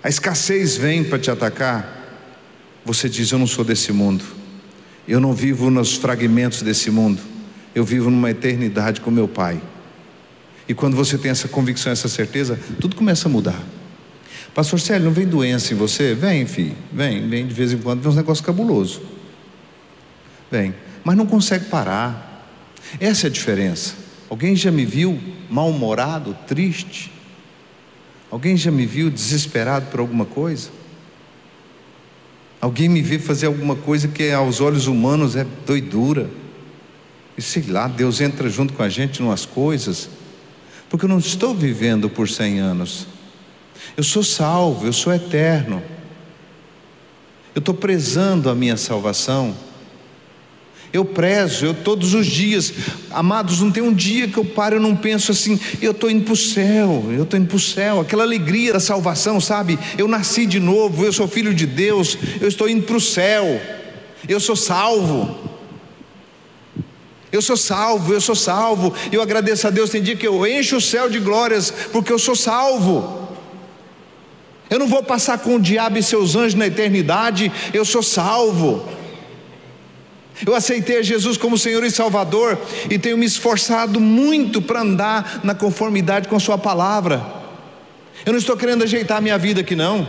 a 0.00 0.08
escassez 0.08 0.76
vem 0.76 1.02
para 1.02 1.18
te 1.18 1.28
atacar, 1.28 2.22
você 2.84 3.08
diz: 3.08 3.32
Eu 3.32 3.40
não 3.40 3.48
sou 3.48 3.64
desse 3.64 3.92
mundo, 3.92 4.24
eu 5.08 5.18
não 5.18 5.32
vivo 5.32 5.70
nos 5.70 5.96
fragmentos 5.96 6.62
desse 6.62 6.88
mundo, 6.88 7.20
eu 7.74 7.84
vivo 7.84 8.10
numa 8.10 8.30
eternidade 8.30 9.00
com 9.00 9.10
meu 9.10 9.26
Pai. 9.26 9.60
E 10.68 10.74
quando 10.74 10.96
você 10.96 11.18
tem 11.18 11.30
essa 11.30 11.48
convicção, 11.48 11.92
essa 11.92 12.08
certeza, 12.08 12.58
tudo 12.80 12.96
começa 12.96 13.28
a 13.28 13.30
mudar. 13.30 13.62
Pastor 14.54 14.80
Célio, 14.80 15.06
não 15.06 15.12
vem 15.12 15.26
doença 15.26 15.74
em 15.74 15.76
você? 15.76 16.14
Vem, 16.14 16.46
filho, 16.46 16.76
vem, 16.92 17.28
vem 17.28 17.46
de 17.46 17.52
vez 17.52 17.72
em 17.72 17.78
quando, 17.78 18.00
vem 18.00 18.10
uns 18.10 18.16
negócios 18.16 18.44
cabulosos. 18.44 19.00
Vem, 20.50 20.74
mas 21.02 21.16
não 21.16 21.26
consegue 21.26 21.66
parar. 21.66 22.48
Essa 23.00 23.26
é 23.26 23.28
a 23.28 23.32
diferença. 23.32 23.94
Alguém 24.30 24.54
já 24.54 24.70
me 24.70 24.84
viu 24.86 25.20
mal-humorado, 25.50 26.36
triste? 26.46 27.12
Alguém 28.30 28.56
já 28.56 28.70
me 28.70 28.86
viu 28.86 29.10
desesperado 29.10 29.86
por 29.90 30.00
alguma 30.00 30.24
coisa? 30.24 30.70
Alguém 32.60 32.88
me 32.88 33.02
vê 33.02 33.18
fazer 33.18 33.46
alguma 33.46 33.76
coisa 33.76 34.08
que 34.08 34.30
aos 34.30 34.60
olhos 34.60 34.86
humanos 34.86 35.36
é 35.36 35.44
doidura? 35.66 36.30
E 37.36 37.42
sei 37.42 37.64
lá, 37.68 37.86
Deus 37.86 38.20
entra 38.20 38.48
junto 38.48 38.72
com 38.72 38.82
a 38.82 38.88
gente 38.88 39.20
em 39.20 39.26
umas 39.26 39.44
coisas, 39.44 40.08
porque 40.94 41.06
eu 41.06 41.08
não 41.08 41.18
estou 41.18 41.52
vivendo 41.52 42.08
por 42.08 42.28
cem 42.28 42.60
anos. 42.60 43.08
Eu 43.96 44.04
sou 44.04 44.22
salvo, 44.22 44.86
eu 44.86 44.92
sou 44.92 45.12
eterno. 45.12 45.82
Eu 47.52 47.58
estou 47.58 47.74
prezando 47.74 48.48
a 48.48 48.54
minha 48.54 48.76
salvação. 48.76 49.56
Eu 50.92 51.04
prezo, 51.04 51.66
eu 51.66 51.74
todos 51.74 52.14
os 52.14 52.24
dias, 52.24 52.72
amados, 53.10 53.60
não 53.60 53.72
tem 53.72 53.82
um 53.82 53.92
dia 53.92 54.28
que 54.28 54.38
eu 54.38 54.44
paro 54.44 54.76
e 54.76 54.78
não 54.78 54.94
penso 54.94 55.32
assim, 55.32 55.58
eu 55.82 55.90
estou 55.90 56.08
indo 56.08 56.22
para 56.22 56.34
o 56.34 56.36
céu, 56.36 57.06
eu 57.10 57.24
estou 57.24 57.40
indo 57.40 57.48
para 57.48 57.56
o 57.56 57.60
céu, 57.60 57.98
aquela 57.98 58.22
alegria 58.22 58.72
da 58.72 58.78
salvação, 58.78 59.40
sabe? 59.40 59.76
Eu 59.98 60.06
nasci 60.06 60.46
de 60.46 60.60
novo, 60.60 61.04
eu 61.04 61.12
sou 61.12 61.26
filho 61.26 61.52
de 61.52 61.66
Deus, 61.66 62.16
eu 62.40 62.46
estou 62.46 62.68
indo 62.68 62.84
para 62.84 62.96
o 62.96 63.00
céu, 63.00 63.60
eu 64.28 64.38
sou 64.38 64.54
salvo. 64.54 65.53
Eu 67.34 67.42
sou 67.42 67.56
salvo, 67.56 68.12
eu 68.12 68.20
sou 68.20 68.36
salvo. 68.36 68.94
Eu 69.10 69.20
agradeço 69.20 69.66
a 69.66 69.70
Deus. 69.70 69.90
Tem 69.90 70.00
dia 70.00 70.14
que 70.14 70.24
eu 70.24 70.46
encho 70.46 70.76
o 70.76 70.80
céu 70.80 71.10
de 71.10 71.18
glórias, 71.18 71.68
porque 71.90 72.12
eu 72.12 72.18
sou 72.18 72.36
salvo. 72.36 73.28
Eu 74.70 74.78
não 74.78 74.86
vou 74.86 75.02
passar 75.02 75.38
com 75.38 75.56
o 75.56 75.60
diabo 75.60 75.98
e 75.98 76.02
seus 76.02 76.36
anjos 76.36 76.54
na 76.54 76.68
eternidade, 76.68 77.50
eu 77.72 77.84
sou 77.84 78.04
salvo. 78.04 78.88
Eu 80.46 80.54
aceitei 80.54 81.02
Jesus 81.02 81.36
como 81.36 81.58
Senhor 81.58 81.82
e 81.82 81.90
Salvador 81.90 82.56
e 82.88 83.00
tenho 83.00 83.18
me 83.18 83.26
esforçado 83.26 83.98
muito 83.98 84.62
para 84.62 84.82
andar 84.82 85.40
na 85.42 85.56
conformidade 85.56 86.28
com 86.28 86.38
Sua 86.38 86.56
palavra. 86.56 87.20
Eu 88.24 88.32
não 88.32 88.38
estou 88.38 88.56
querendo 88.56 88.84
ajeitar 88.84 89.18
a 89.18 89.20
minha 89.20 89.36
vida 89.36 89.60
aqui, 89.60 89.74
não. 89.74 90.06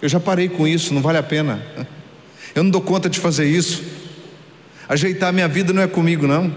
Eu 0.00 0.08
já 0.08 0.18
parei 0.18 0.48
com 0.48 0.66
isso, 0.66 0.94
não 0.94 1.02
vale 1.02 1.18
a 1.18 1.22
pena. 1.22 1.62
Eu 2.54 2.62
não 2.62 2.70
dou 2.70 2.80
conta 2.80 3.10
de 3.10 3.20
fazer 3.20 3.44
isso. 3.46 4.01
Ajeitar 4.92 5.32
minha 5.32 5.48
vida 5.48 5.72
não 5.72 5.80
é 5.80 5.86
comigo, 5.86 6.26
não. 6.26 6.54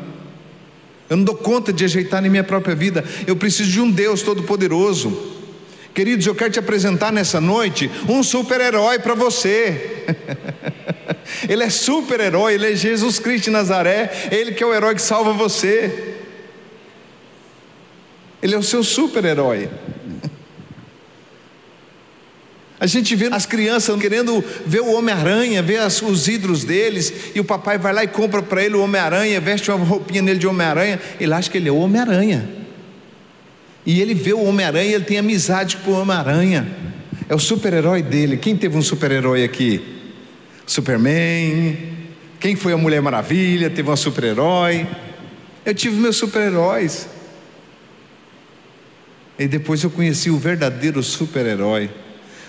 Eu 1.09 1.15
não 1.15 1.23
dou 1.23 1.35
conta 1.35 1.71
de 1.71 1.85
ajeitar 1.85 2.21
nem 2.21 2.29
minha 2.29 2.43
própria 2.43 2.75
vida. 2.75 3.01
Eu 3.25 3.37
preciso 3.37 3.71
de 3.71 3.79
um 3.79 3.89
Deus 3.89 4.21
Todo-Poderoso. 4.23 5.33
Queridos, 5.93 6.27
eu 6.27 6.35
quero 6.35 6.51
te 6.51 6.59
apresentar 6.59 7.13
nessa 7.13 7.39
noite 7.39 7.89
um 8.09 8.21
super-herói 8.21 8.99
para 8.99 9.15
você. 9.15 10.03
ele 11.47 11.63
é 11.63 11.69
super-herói, 11.69 12.55
ele 12.55 12.73
é 12.73 12.75
Jesus 12.75 13.19
Cristo 13.19 13.45
de 13.45 13.51
Nazaré, 13.51 14.11
ele 14.29 14.51
que 14.51 14.61
é 14.61 14.65
o 14.65 14.73
herói 14.73 14.95
que 14.95 15.01
salva 15.01 15.31
você. 15.31 16.17
Ele 18.43 18.53
é 18.53 18.57
o 18.57 18.63
seu 18.63 18.83
super-herói. 18.83 19.69
A 22.85 22.87
gente 22.87 23.15
vê 23.15 23.29
as 23.31 23.47
crianças 23.47 23.99
querendo 23.99 24.45
ver 24.63 24.81
o 24.81 24.93
Homem-Aranha, 24.93 25.59
ver 25.63 25.77
as, 25.77 26.03
os 26.03 26.27
ídolos 26.27 26.63
deles, 26.63 27.11
e 27.33 27.39
o 27.39 27.43
papai 27.43 27.79
vai 27.79 27.91
lá 27.91 28.03
e 28.03 28.07
compra 28.07 28.43
para 28.43 28.63
ele 28.63 28.75
o 28.75 28.83
Homem-Aranha, 28.83 29.41
veste 29.41 29.71
uma 29.71 29.83
roupinha 29.83 30.21
nele 30.21 30.37
de 30.37 30.45
Homem-Aranha, 30.45 31.01
ele 31.19 31.33
acha 31.33 31.49
que 31.49 31.57
ele 31.57 31.67
é 31.67 31.71
o 31.71 31.77
Homem-Aranha. 31.77 32.47
E 33.87 33.99
ele 33.99 34.13
vê 34.13 34.33
o 34.33 34.43
Homem-Aranha, 34.43 34.93
ele 34.93 35.03
tem 35.03 35.17
amizade 35.17 35.77
com 35.77 35.93
o 35.93 35.99
Homem-Aranha. 35.99 36.67
É 37.27 37.33
o 37.33 37.39
super-herói 37.39 38.03
dele. 38.03 38.37
Quem 38.37 38.55
teve 38.55 38.77
um 38.77 38.83
super-herói 38.83 39.43
aqui? 39.43 39.81
Superman. 40.67 41.75
Quem 42.39 42.55
foi 42.55 42.71
a 42.71 42.77
Mulher 42.77 43.01
Maravilha? 43.01 43.67
Teve 43.67 43.89
um 43.89 43.95
super-herói. 43.95 44.85
Eu 45.65 45.73
tive 45.73 45.99
meus 45.99 46.17
super-heróis. 46.17 47.07
E 49.39 49.47
depois 49.47 49.83
eu 49.83 49.89
conheci 49.89 50.29
o 50.29 50.37
verdadeiro 50.37 51.01
super-herói. 51.01 51.89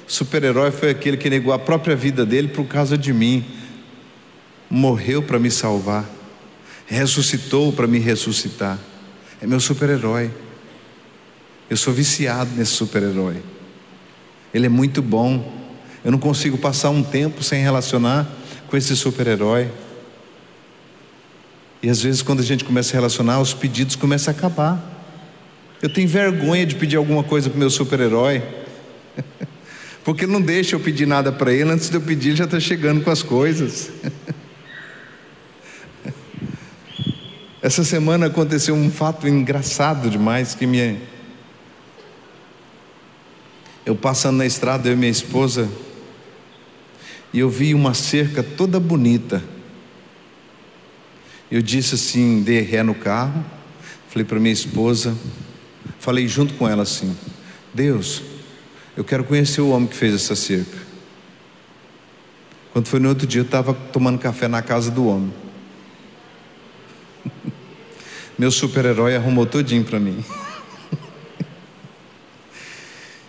Super-herói 0.06 0.70
foi 0.70 0.90
aquele 0.90 1.16
que 1.16 1.28
negou 1.28 1.52
a 1.52 1.58
própria 1.58 1.96
vida 1.96 2.24
dele 2.24 2.48
por 2.48 2.66
causa 2.66 2.96
de 2.96 3.12
mim. 3.12 3.44
Morreu 4.70 5.22
para 5.22 5.38
me 5.38 5.50
salvar. 5.50 6.08
Ressuscitou 6.86 7.72
para 7.72 7.86
me 7.86 7.98
ressuscitar. 7.98 8.78
É 9.40 9.46
meu 9.46 9.58
super-herói. 9.58 10.30
Eu 11.68 11.76
sou 11.76 11.92
viciado 11.92 12.50
nesse 12.54 12.72
super-herói. 12.72 13.42
Ele 14.54 14.66
é 14.66 14.68
muito 14.68 15.02
bom. 15.02 15.52
Eu 16.04 16.12
não 16.12 16.18
consigo 16.18 16.56
passar 16.56 16.90
um 16.90 17.02
tempo 17.02 17.42
sem 17.42 17.60
relacionar 17.62 18.26
com 18.68 18.76
esse 18.76 18.96
super-herói. 18.96 19.68
E 21.82 21.90
às 21.90 22.02
vezes, 22.02 22.22
quando 22.22 22.40
a 22.40 22.44
gente 22.44 22.64
começa 22.64 22.92
a 22.92 22.94
relacionar, 22.94 23.40
os 23.40 23.52
pedidos 23.52 23.96
começam 23.96 24.32
a 24.32 24.36
acabar. 24.36 24.96
Eu 25.82 25.88
tenho 25.88 26.08
vergonha 26.08 26.64
de 26.64 26.74
pedir 26.74 26.96
alguma 26.96 27.22
coisa 27.22 27.50
para 27.50 27.56
o 27.56 27.58
meu 27.60 27.70
super-herói, 27.70 28.42
porque 30.06 30.24
ele 30.24 30.30
não 30.30 30.40
deixa 30.40 30.76
eu 30.76 30.78
pedir 30.78 31.04
nada 31.04 31.32
para 31.32 31.52
ele, 31.52 31.68
antes 31.68 31.90
de 31.90 31.96
eu 31.96 32.00
pedir, 32.00 32.28
ele 32.28 32.36
já 32.36 32.44
está 32.44 32.60
chegando 32.60 33.02
com 33.02 33.10
as 33.10 33.24
coisas. 33.24 33.90
Essa 37.60 37.82
semana 37.82 38.26
aconteceu 38.26 38.76
um 38.76 38.88
fato 38.88 39.26
engraçado 39.26 40.08
demais 40.08 40.54
que 40.54 40.64
me 40.64 41.00
eu 43.84 43.96
passando 43.96 44.36
na 44.36 44.46
estrada, 44.46 44.88
eu 44.88 44.92
e 44.92 44.96
minha 44.96 45.10
esposa, 45.10 45.68
e 47.32 47.40
eu 47.40 47.50
vi 47.50 47.74
uma 47.74 47.92
cerca 47.92 48.44
toda 48.44 48.78
bonita. 48.78 49.42
Eu 51.50 51.60
disse 51.60 51.96
assim, 51.96 52.44
dei 52.44 52.60
ré 52.60 52.84
no 52.84 52.94
carro, 52.94 53.44
falei 54.08 54.24
para 54.24 54.38
minha 54.38 54.52
esposa, 54.52 55.16
falei 55.98 56.28
junto 56.28 56.54
com 56.54 56.68
ela 56.68 56.84
assim: 56.84 57.16
Deus, 57.74 58.35
eu 58.96 59.04
quero 59.04 59.24
conhecer 59.24 59.60
o 59.60 59.68
homem 59.68 59.86
que 59.86 59.94
fez 59.94 60.14
essa 60.14 60.34
cerca. 60.34 60.78
Quando 62.72 62.88
foi 62.88 62.98
no 62.98 63.10
outro 63.10 63.26
dia, 63.26 63.40
eu 63.40 63.44
estava 63.44 63.74
tomando 63.74 64.18
café 64.18 64.48
na 64.48 64.62
casa 64.62 64.90
do 64.90 65.06
homem. 65.06 65.32
Meu 68.38 68.50
super-herói 68.50 69.14
arrumou 69.14 69.44
todinho 69.44 69.84
para 69.84 70.00
mim. 70.00 70.24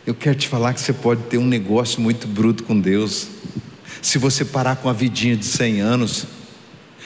Eu 0.05 0.15
quero 0.15 0.37
te 0.37 0.47
falar 0.47 0.73
que 0.73 0.79
você 0.79 0.93
pode 0.93 1.23
ter 1.23 1.37
um 1.37 1.45
negócio 1.45 2.01
muito 2.01 2.27
bruto 2.27 2.63
com 2.63 2.79
Deus. 2.79 3.27
Se 4.01 4.17
você 4.17 4.45
parar 4.45 4.77
com 4.77 4.89
a 4.89 4.93
vidinha 4.93 5.35
de 5.35 5.45
100 5.45 5.81
anos, 5.81 6.25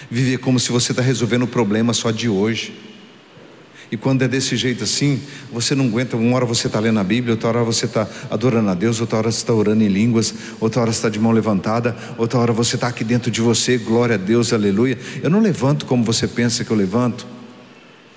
viver 0.10 0.38
como 0.38 0.60
se 0.60 0.72
você 0.72 0.92
está 0.92 1.02
resolvendo 1.02 1.44
o 1.44 1.48
problema 1.48 1.94
só 1.94 2.12
de 2.12 2.30
hoje. 2.30 2.74
E 3.92 3.98
quando 3.98 4.22
é 4.22 4.28
desse 4.28 4.56
jeito 4.56 4.86
assim, 4.86 5.22
você 5.52 5.76
não 5.76 5.86
aguenta. 5.86 6.16
Uma 6.16 6.38
hora 6.38 6.46
você 6.46 6.68
está 6.68 6.80
lendo 6.80 7.00
a 7.00 7.04
Bíblia, 7.04 7.34
outra 7.34 7.50
hora 7.50 7.64
você 7.64 7.86
está 7.86 8.08
adorando 8.30 8.70
a 8.70 8.74
Deus, 8.74 9.02
outra 9.02 9.18
hora 9.18 9.30
você 9.30 9.40
está 9.40 9.54
orando 9.54 9.84
em 9.84 9.90
línguas, 9.90 10.34
outra 10.62 10.82
hora 10.82 10.92
você 10.94 11.00
está 11.00 11.10
de 11.10 11.20
mão 11.20 11.34
levantada, 11.34 11.94
outra 12.18 12.40
hora 12.40 12.54
você 12.54 12.76
está 12.76 12.88
aqui 12.88 13.04
dentro 13.04 13.30
de 13.30 13.42
você, 13.42 13.78
glória 13.78 14.16
a 14.16 14.18
Deus, 14.18 14.54
aleluia. 14.54 14.98
Eu 15.22 15.30
não 15.30 15.42
levanto 15.42 15.86
como 15.86 16.06
você 16.06 16.26
pensa 16.26 16.64
que 16.64 16.72
eu 16.72 16.78
levanto. 16.78 17.28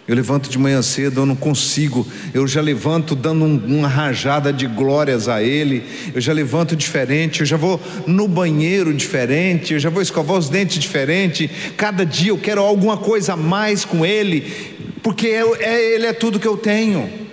Eu 0.06 0.14
levanto 0.14 0.50
de 0.50 0.58
manhã 0.58 0.82
cedo, 0.82 1.22
eu 1.22 1.26
não 1.26 1.34
consigo. 1.34 2.06
Eu 2.34 2.46
já 2.46 2.60
levanto 2.60 3.14
dando 3.14 3.42
um, 3.46 3.78
uma 3.78 3.88
rajada 3.88 4.52
de 4.52 4.66
glórias 4.66 5.30
a 5.30 5.42
Ele. 5.42 5.82
Eu 6.14 6.20
já 6.20 6.30
levanto 6.30 6.76
diferente. 6.76 7.40
Eu 7.40 7.46
já 7.46 7.56
vou 7.56 7.80
no 8.06 8.28
banheiro 8.28 8.92
diferente. 8.92 9.72
Eu 9.72 9.78
já 9.80 9.88
vou 9.88 10.02
escovar 10.02 10.36
os 10.36 10.50
dentes 10.50 10.78
diferente. 10.78 11.50
Cada 11.74 12.04
dia 12.04 12.32
eu 12.32 12.38
quero 12.38 12.60
alguma 12.60 12.98
coisa 12.98 13.32
a 13.32 13.36
mais 13.36 13.86
com 13.86 14.04
Ele, 14.04 14.73
porque 15.04 15.28
é, 15.28 15.42
é, 15.60 15.94
Ele 15.94 16.06
é 16.06 16.14
tudo 16.14 16.40
que 16.40 16.48
eu 16.48 16.56
tenho. 16.56 17.28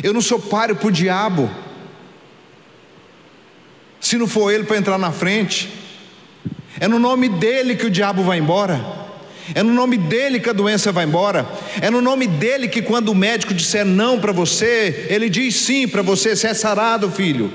Eu 0.00 0.14
não 0.14 0.20
sou 0.20 0.38
páreo 0.38 0.76
para 0.76 0.86
o 0.86 0.92
diabo. 0.92 1.50
Se 4.00 4.16
não 4.16 4.28
for 4.28 4.52
Ele 4.52 4.62
para 4.62 4.76
entrar 4.76 4.96
na 4.98 5.10
frente, 5.10 5.68
é 6.78 6.86
no 6.86 7.00
nome 7.00 7.28
dele 7.28 7.74
que 7.74 7.86
o 7.86 7.90
diabo 7.90 8.22
vai 8.22 8.38
embora. 8.38 8.80
É 9.52 9.64
no 9.64 9.72
nome 9.74 9.96
dele 9.96 10.38
que 10.38 10.48
a 10.48 10.52
doença 10.52 10.92
vai 10.92 11.06
embora. 11.06 11.44
É 11.80 11.90
no 11.90 12.00
nome 12.00 12.28
dele 12.28 12.68
que 12.68 12.82
quando 12.82 13.08
o 13.08 13.16
médico 13.16 13.52
disser 13.52 13.84
não 13.84 14.20
para 14.20 14.30
você, 14.30 15.08
ele 15.10 15.28
diz 15.28 15.56
sim 15.56 15.88
para 15.88 16.02
você, 16.02 16.36
você 16.36 16.46
é 16.46 16.54
sarado, 16.54 17.10
filho. 17.10 17.52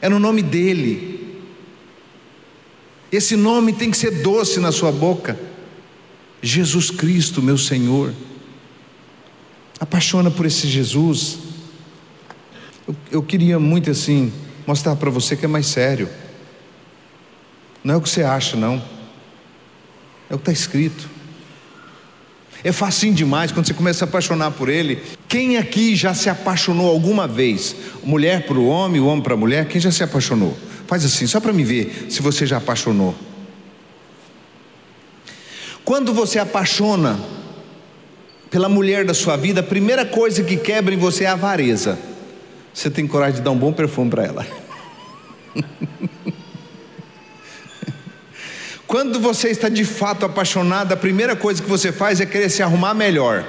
É 0.00 0.08
no 0.08 0.18
nome 0.18 0.40
dele. 0.40 1.36
Esse 3.12 3.36
nome 3.36 3.74
tem 3.74 3.90
que 3.90 3.98
ser 3.98 4.22
doce 4.22 4.60
na 4.60 4.72
sua 4.72 4.90
boca. 4.90 5.47
Jesus 6.42 6.90
Cristo, 6.90 7.42
meu 7.42 7.58
Senhor. 7.58 8.12
Apaixona 9.80 10.30
por 10.30 10.46
esse 10.46 10.66
Jesus. 10.68 11.38
Eu, 12.86 12.96
eu 13.10 13.22
queria 13.22 13.58
muito 13.58 13.90
assim 13.90 14.32
mostrar 14.66 14.96
para 14.96 15.10
você 15.10 15.36
que 15.36 15.44
é 15.44 15.48
mais 15.48 15.66
sério. 15.66 16.08
Não 17.82 17.94
é 17.94 17.96
o 17.96 18.00
que 18.00 18.08
você 18.08 18.22
acha, 18.22 18.56
não. 18.56 18.82
É 20.28 20.34
o 20.34 20.38
que 20.38 20.42
está 20.42 20.52
escrito. 20.52 21.08
É 22.64 22.72
facinho 22.72 23.14
demais 23.14 23.52
quando 23.52 23.66
você 23.66 23.74
começa 23.74 24.04
a 24.04 24.08
apaixonar 24.08 24.50
por 24.50 24.68
ele. 24.68 25.00
Quem 25.28 25.56
aqui 25.56 25.94
já 25.94 26.12
se 26.12 26.28
apaixonou 26.28 26.90
alguma 26.90 27.28
vez? 27.28 27.74
Mulher 28.02 28.46
para 28.46 28.58
o 28.58 28.66
homem, 28.66 29.00
o 29.00 29.06
homem 29.06 29.22
para 29.22 29.34
a 29.34 29.36
mulher? 29.36 29.68
Quem 29.68 29.80
já 29.80 29.92
se 29.92 30.02
apaixonou? 30.02 30.56
Faz 30.86 31.04
assim, 31.04 31.26
só 31.26 31.38
para 31.38 31.52
me 31.52 31.62
ver 31.62 32.06
se 32.08 32.20
você 32.20 32.46
já 32.46 32.56
apaixonou. 32.56 33.14
Quando 35.88 36.12
você 36.12 36.38
apaixona 36.38 37.18
pela 38.50 38.68
mulher 38.68 39.06
da 39.06 39.14
sua 39.14 39.38
vida, 39.38 39.60
a 39.60 39.62
primeira 39.62 40.04
coisa 40.04 40.44
que 40.44 40.54
quebra 40.54 40.94
em 40.94 40.98
você 40.98 41.24
é 41.24 41.28
a 41.28 41.32
avareza. 41.32 41.98
Você 42.74 42.90
tem 42.90 43.06
coragem 43.06 43.36
de 43.36 43.40
dar 43.40 43.52
um 43.52 43.56
bom 43.56 43.72
perfume 43.72 44.10
para 44.10 44.22
ela. 44.22 44.46
Quando 48.86 49.18
você 49.18 49.48
está 49.48 49.70
de 49.70 49.82
fato 49.82 50.26
apaixonado, 50.26 50.92
a 50.92 50.96
primeira 50.96 51.34
coisa 51.34 51.62
que 51.62 51.68
você 51.70 51.90
faz 51.90 52.20
é 52.20 52.26
querer 52.26 52.50
se 52.50 52.62
arrumar 52.62 52.92
melhor 52.92 53.42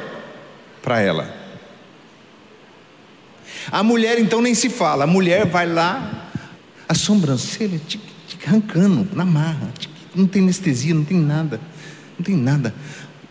para 0.82 1.02
ela. 1.02 1.36
A 3.70 3.84
mulher 3.84 4.18
então 4.18 4.42
nem 4.42 4.56
se 4.56 4.70
fala, 4.70 5.04
a 5.04 5.08
mulher 5.08 5.46
vai 5.46 5.68
lá, 5.68 6.32
a 6.88 6.94
sobrancelha 6.94 7.82
tic, 7.86 8.00
tic, 8.30 8.48
arrancando 8.48 9.14
na 9.14 9.26
marra, 9.26 9.74
tic, 9.78 9.92
não 10.16 10.26
tem 10.26 10.42
anestesia, 10.42 10.94
não 10.94 11.04
tem 11.04 11.18
nada, 11.18 11.60
não 12.20 12.24
tem 12.24 12.36
nada. 12.36 12.74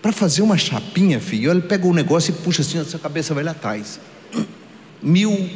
Para 0.01 0.13
fazer 0.13 0.43
uma 0.43 0.57
chapinha, 0.57 1.21
filho, 1.21 1.51
ele 1.51 1.61
pega 1.61 1.87
o 1.87 1.93
negócio 1.93 2.31
e 2.31 2.35
puxa 2.43 2.63
assim, 2.63 2.79
a 2.79 2.85
sua 2.85 2.99
cabeça 2.99 3.35
vai 3.35 3.45
lá 3.45 3.51
atrás. 3.51 4.01
Mil 5.03 5.49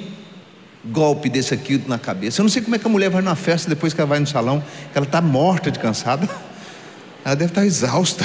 golpe 0.85 1.29
desse 1.29 1.55
aqui 1.55 1.83
na 1.87 1.99
cabeça. 1.99 2.40
Eu 2.40 2.45
não 2.45 2.51
sei 2.51 2.61
como 2.61 2.75
é 2.75 2.79
que 2.79 2.87
a 2.87 2.90
mulher 2.90 3.09
vai 3.09 3.23
numa 3.23 3.37
festa 3.37 3.68
depois 3.68 3.95
que 3.95 4.01
ela 4.01 4.09
vai 4.09 4.18
no 4.18 4.27
salão, 4.27 4.61
que 4.61 4.99
ela 4.99 5.07
está 5.07 5.21
morta 5.21 5.71
de 5.71 5.79
cansada. 5.79 6.29
Ela 7.25 7.37
deve 7.37 7.53
estar 7.53 7.61
tá 7.61 7.66
exausta. 7.68 8.25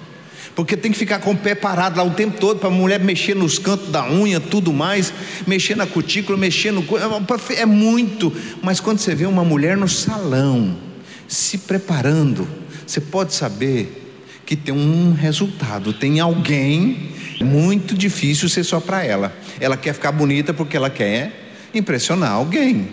Porque 0.56 0.74
tem 0.74 0.90
que 0.90 0.96
ficar 0.96 1.18
com 1.18 1.32
o 1.32 1.36
pé 1.36 1.54
parado 1.54 1.98
lá 1.98 2.02
o 2.02 2.10
tempo 2.10 2.40
todo 2.40 2.58
para 2.58 2.68
a 2.68 2.72
mulher 2.72 2.98
mexer 2.98 3.36
nos 3.36 3.58
cantos 3.58 3.90
da 3.90 4.10
unha, 4.10 4.40
tudo 4.40 4.72
mais, 4.72 5.12
mexer 5.46 5.76
na 5.76 5.86
cutícula, 5.86 6.38
mexer 6.38 6.72
no. 6.72 6.82
É 7.54 7.66
muito. 7.66 8.34
Mas 8.62 8.80
quando 8.80 8.98
você 8.98 9.14
vê 9.14 9.26
uma 9.26 9.44
mulher 9.44 9.76
no 9.76 9.86
salão, 9.86 10.74
se 11.28 11.58
preparando, 11.58 12.48
você 12.86 12.98
pode 12.98 13.34
saber 13.34 13.99
que 14.50 14.56
tem 14.56 14.74
um 14.74 15.12
resultado, 15.12 15.92
tem 15.92 16.18
alguém 16.18 17.10
muito 17.40 17.94
difícil 17.94 18.48
ser 18.48 18.64
só 18.64 18.80
para 18.80 19.04
ela. 19.04 19.32
Ela 19.60 19.76
quer 19.76 19.94
ficar 19.94 20.10
bonita 20.10 20.52
porque 20.52 20.76
ela 20.76 20.90
quer 20.90 21.52
impressionar 21.72 22.32
alguém. 22.32 22.88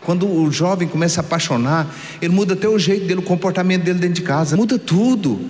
Quando 0.00 0.28
o 0.28 0.50
jovem 0.50 0.88
começa 0.88 1.20
a 1.20 1.22
apaixonar, 1.22 1.94
ele 2.20 2.34
muda 2.34 2.54
até 2.54 2.68
o 2.68 2.76
jeito 2.76 3.06
dele, 3.06 3.20
o 3.20 3.22
comportamento 3.22 3.84
dele 3.84 4.00
dentro 4.00 4.16
de 4.16 4.22
casa, 4.22 4.56
muda 4.56 4.76
tudo. 4.76 5.48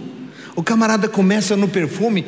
O 0.55 0.63
camarada 0.63 1.09
começa 1.09 1.57
no 1.57 1.69
perfume. 1.69 2.27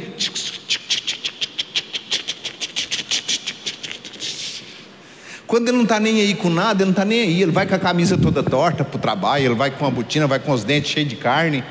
Quando 5.46 5.68
ele 5.68 5.76
não 5.76 5.84
está 5.84 6.00
nem 6.00 6.22
aí 6.22 6.34
com 6.34 6.48
nada, 6.48 6.82
ele 6.82 6.86
não 6.86 6.92
está 6.92 7.04
nem 7.04 7.20
aí. 7.20 7.42
Ele 7.42 7.52
vai 7.52 7.66
com 7.66 7.74
a 7.74 7.78
camisa 7.78 8.16
toda 8.16 8.42
torta 8.42 8.86
para 8.86 8.96
o 8.96 8.98
trabalho, 8.98 9.44
ele 9.44 9.54
vai 9.54 9.70
com 9.70 9.84
a 9.84 9.90
botina, 9.90 10.26
vai 10.26 10.38
com 10.38 10.50
os 10.50 10.64
dentes 10.64 10.90
cheios 10.90 11.10
de 11.10 11.16
carne. 11.16 11.62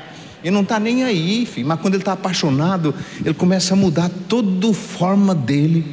Ele 0.46 0.54
não 0.54 0.62
está 0.62 0.78
nem 0.78 1.02
aí, 1.02 1.44
filho. 1.44 1.66
mas 1.66 1.80
quando 1.80 1.94
ele 1.94 2.02
está 2.02 2.12
apaixonado, 2.12 2.94
ele 3.24 3.34
começa 3.34 3.74
a 3.74 3.76
mudar 3.76 4.08
toda 4.28 4.70
a 4.70 4.72
forma 4.72 5.34
dele 5.34 5.84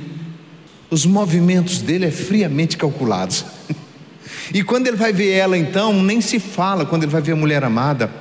os 0.92 1.08
movimentos 1.08 1.82
dele 1.82 2.06
é 2.06 2.12
friamente 2.12 2.78
calculados. 2.78 3.44
E 4.54 4.62
quando 4.62 4.86
ele 4.88 4.98
vai 4.98 5.12
ver 5.12 5.32
ela, 5.32 5.58
então, 5.58 6.04
nem 6.04 6.20
se 6.20 6.38
fala 6.38 6.86
quando 6.86 7.04
ele 7.04 7.12
vai 7.12 7.22
ver 7.22 7.32
a 7.32 7.36
mulher 7.36 7.64
amada. 7.64 8.12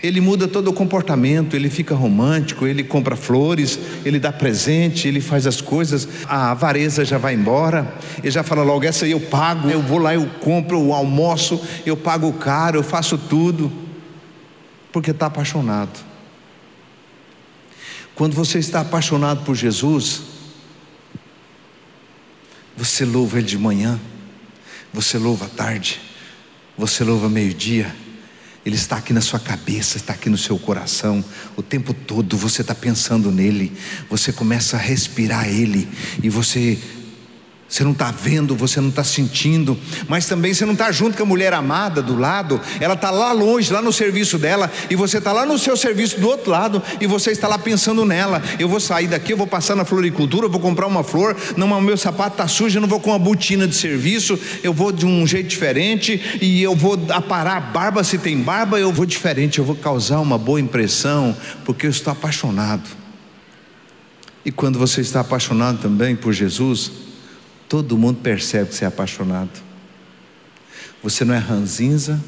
Ele 0.00 0.20
muda 0.20 0.46
todo 0.46 0.68
o 0.68 0.72
comportamento, 0.72 1.56
ele 1.56 1.70
fica 1.70 1.94
romântico, 1.94 2.66
ele 2.66 2.84
compra 2.84 3.16
flores, 3.16 3.78
ele 4.04 4.20
dá 4.20 4.30
presente, 4.30 5.08
ele 5.08 5.20
faz 5.20 5.46
as 5.46 5.60
coisas, 5.60 6.06
a 6.28 6.50
avareza 6.50 7.04
já 7.04 7.18
vai 7.18 7.34
embora, 7.34 7.92
ele 8.22 8.30
já 8.30 8.42
fala 8.42 8.62
logo: 8.62 8.84
essa 8.84 9.06
aí 9.06 9.12
eu 9.12 9.20
pago, 9.20 9.70
eu 9.70 9.80
vou 9.80 9.98
lá, 9.98 10.14
eu 10.14 10.26
compro, 10.40 10.78
eu 10.78 10.92
almoço, 10.92 11.60
eu 11.86 11.96
pago 11.96 12.32
caro, 12.34 12.78
eu 12.78 12.82
faço 12.84 13.16
tudo, 13.16 13.72
porque 14.92 15.10
está 15.10 15.26
apaixonado. 15.26 15.98
Quando 18.14 18.34
você 18.34 18.58
está 18.58 18.82
apaixonado 18.82 19.42
por 19.44 19.56
Jesus, 19.56 20.22
você 22.76 23.04
louva 23.04 23.38
Ele 23.38 23.46
de 23.46 23.58
manhã, 23.58 23.98
você 24.92 25.16
louva 25.16 25.46
à 25.46 25.48
tarde, 25.48 26.00
você 26.76 27.02
louva 27.02 27.28
meio-dia. 27.28 27.94
Ele 28.64 28.76
está 28.76 28.96
aqui 28.96 29.12
na 29.12 29.20
sua 29.20 29.40
cabeça, 29.40 29.96
está 29.96 30.12
aqui 30.12 30.30
no 30.30 30.38
seu 30.38 30.56
coração, 30.58 31.24
o 31.56 31.62
tempo 31.62 31.92
todo 31.92 32.36
você 32.36 32.60
está 32.60 32.74
pensando 32.74 33.32
nele, 33.32 33.72
você 34.08 34.32
começa 34.32 34.76
a 34.76 34.80
respirar 34.80 35.48
ele, 35.48 35.88
e 36.22 36.28
você 36.28 36.78
você 37.72 37.84
não 37.84 37.92
está 37.92 38.10
vendo, 38.10 38.54
você 38.54 38.82
não 38.82 38.90
está 38.90 39.02
sentindo, 39.02 39.78
mas 40.06 40.26
também 40.26 40.52
você 40.52 40.66
não 40.66 40.74
está 40.74 40.92
junto 40.92 41.16
com 41.16 41.22
a 41.22 41.26
mulher 41.26 41.54
amada 41.54 42.02
do 42.02 42.14
lado, 42.14 42.60
ela 42.78 42.92
está 42.92 43.10
lá 43.10 43.32
longe, 43.32 43.72
lá 43.72 43.80
no 43.80 43.90
serviço 43.90 44.38
dela, 44.38 44.70
e 44.90 44.94
você 44.94 45.16
está 45.16 45.32
lá 45.32 45.46
no 45.46 45.58
seu 45.58 45.74
serviço 45.74 46.20
do 46.20 46.28
outro 46.28 46.50
lado, 46.50 46.82
e 47.00 47.06
você 47.06 47.30
está 47.30 47.48
lá 47.48 47.58
pensando 47.58 48.04
nela. 48.04 48.42
Eu 48.58 48.68
vou 48.68 48.78
sair 48.78 49.06
daqui, 49.06 49.32
eu 49.32 49.38
vou 49.38 49.46
passar 49.46 49.74
na 49.74 49.86
floricultura, 49.86 50.44
eu 50.44 50.50
vou 50.50 50.60
comprar 50.60 50.86
uma 50.86 51.02
flor, 51.02 51.34
não, 51.56 51.80
meu 51.80 51.96
sapato 51.96 52.32
está 52.32 52.46
sujo, 52.46 52.76
eu 52.76 52.82
não 52.82 52.88
vou 52.88 53.00
com 53.00 53.08
uma 53.08 53.18
botina 53.18 53.66
de 53.66 53.74
serviço, 53.74 54.38
eu 54.62 54.74
vou 54.74 54.92
de 54.92 55.06
um 55.06 55.26
jeito 55.26 55.48
diferente, 55.48 56.38
e 56.42 56.62
eu 56.62 56.76
vou 56.76 57.02
aparar 57.08 57.56
a 57.56 57.60
barba 57.60 58.04
se 58.04 58.18
tem 58.18 58.36
barba, 58.36 58.78
eu 58.78 58.92
vou 58.92 59.06
diferente, 59.06 59.60
eu 59.60 59.64
vou 59.64 59.76
causar 59.76 60.20
uma 60.20 60.36
boa 60.36 60.60
impressão, 60.60 61.34
porque 61.64 61.86
eu 61.86 61.90
estou 61.90 62.12
apaixonado. 62.12 62.86
E 64.44 64.52
quando 64.52 64.78
você 64.78 65.00
está 65.00 65.20
apaixonado 65.20 65.78
também 65.78 66.14
por 66.14 66.34
Jesus, 66.34 67.11
Todo 67.72 67.96
mundo 67.96 68.20
percebe 68.20 68.68
que 68.68 68.74
você 68.74 68.84
é 68.84 68.88
apaixonado. 68.88 69.62
Você 71.02 71.24
não 71.24 71.34
é 71.34 71.38
ranzinza, 71.38 72.22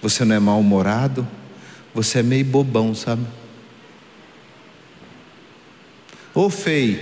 você 0.00 0.24
não 0.24 0.34
é 0.34 0.38
mal-humorado, 0.38 1.28
você 1.94 2.20
é 2.20 2.22
meio 2.22 2.46
bobão, 2.46 2.94
sabe? 2.94 3.22
Ou 6.32 6.48
feio. 6.48 6.98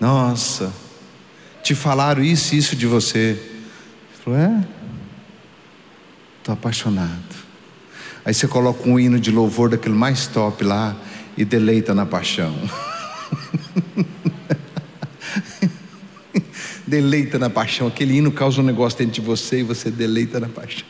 Nossa, 0.00 0.72
te 1.62 1.74
falaram 1.74 2.24
isso 2.24 2.54
e 2.54 2.58
isso 2.58 2.74
de 2.74 2.86
você. 2.86 3.38
Falou, 4.24 4.40
é? 4.40 4.66
Estou 6.38 6.54
apaixonado. 6.54 7.53
Aí 8.24 8.32
você 8.32 8.48
coloca 8.48 8.88
um 8.88 8.98
hino 8.98 9.20
de 9.20 9.30
louvor 9.30 9.68
daquele 9.68 9.94
mais 9.94 10.26
top 10.26 10.64
lá 10.64 10.96
e 11.36 11.44
deleita 11.44 11.94
na 11.94 12.06
paixão. 12.06 12.56
deleita 16.86 17.38
na 17.38 17.50
paixão. 17.50 17.86
Aquele 17.86 18.16
hino 18.16 18.32
causa 18.32 18.60
um 18.62 18.64
negócio 18.64 18.98
dentro 18.98 19.14
de 19.14 19.20
você 19.20 19.60
e 19.60 19.62
você 19.62 19.90
deleita 19.90 20.40
na 20.40 20.48
paixão. 20.48 20.86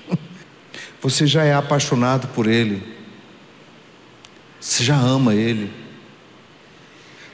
Você 1.00 1.26
já 1.26 1.44
é 1.44 1.52
apaixonado 1.52 2.28
por 2.28 2.46
Ele. 2.46 2.82
Você 4.60 4.84
já 4.84 4.96
ama 4.96 5.34
Ele. 5.34 5.70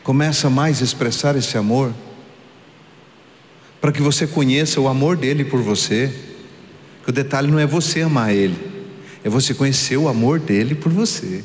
Começa 0.02 0.48
mais 0.48 0.80
a 0.80 0.84
expressar 0.84 1.36
esse 1.36 1.58
amor. 1.58 1.92
Para 3.80 3.92
que 3.92 4.00
você 4.02 4.26
conheça 4.26 4.80
o 4.80 4.88
amor 4.88 5.16
dele 5.16 5.44
por 5.44 5.60
você. 5.62 6.12
Que 7.04 7.10
o 7.10 7.12
detalhe 7.12 7.50
não 7.50 7.58
é 7.58 7.66
você 7.66 8.02
amar 8.02 8.34
Ele, 8.34 8.69
é 9.24 9.28
você 9.28 9.54
conhecer 9.54 9.96
o 9.96 10.08
amor 10.08 10.38
dele 10.38 10.74
por 10.74 10.92
você. 10.92 11.42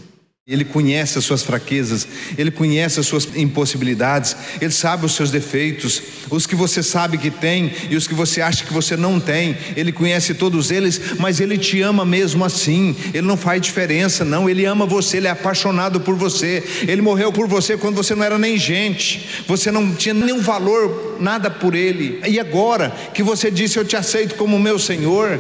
Ele 0.48 0.64
conhece 0.64 1.18
as 1.18 1.24
suas 1.26 1.42
fraquezas, 1.42 2.08
ele 2.38 2.52
conhece 2.52 3.00
as 3.00 3.08
suas 3.08 3.28
impossibilidades, 3.36 4.38
ele 4.62 4.70
sabe 4.70 5.04
os 5.04 5.14
seus 5.14 5.32
defeitos, 5.32 6.00
os 6.30 6.46
que 6.46 6.54
você 6.54 6.84
sabe 6.84 7.18
que 7.18 7.32
tem 7.32 7.74
e 7.90 7.96
os 7.96 8.08
que 8.08 8.14
você 8.14 8.42
acha 8.42 8.64
que 8.64 8.72
você 8.72 8.96
não 8.96 9.20
tem. 9.20 9.58
Ele 9.76 9.92
conhece 9.92 10.36
todos 10.36 10.70
eles, 10.70 11.02
mas 11.18 11.40
ele 11.40 11.58
te 11.58 11.82
ama 11.82 12.06
mesmo 12.06 12.46
assim. 12.46 12.96
Ele 13.12 13.26
não 13.26 13.36
faz 13.36 13.60
diferença, 13.60 14.24
não. 14.24 14.48
Ele 14.48 14.66
ama 14.66 14.86
você, 14.86 15.18
ele 15.18 15.26
é 15.26 15.32
apaixonado 15.32 16.00
por 16.00 16.14
você. 16.14 16.64
Ele 16.88 17.02
morreu 17.02 17.34
por 17.34 17.48
você 17.48 17.76
quando 17.76 17.96
você 17.96 18.14
não 18.14 18.24
era 18.24 18.38
nem 18.38 18.56
gente, 18.56 19.44
você 19.48 19.72
não 19.72 19.96
tinha 19.96 20.14
nenhum 20.14 20.42
valor, 20.42 21.18
nada 21.20 21.50
por 21.50 21.74
ele. 21.74 22.22
E 22.24 22.40
agora 22.40 22.96
que 23.16 23.24
você 23.24 23.50
disse: 23.50 23.80
Eu 23.80 23.84
te 23.84 23.96
aceito 23.96 24.36
como 24.36 24.60
meu 24.60 24.78
Senhor. 24.78 25.40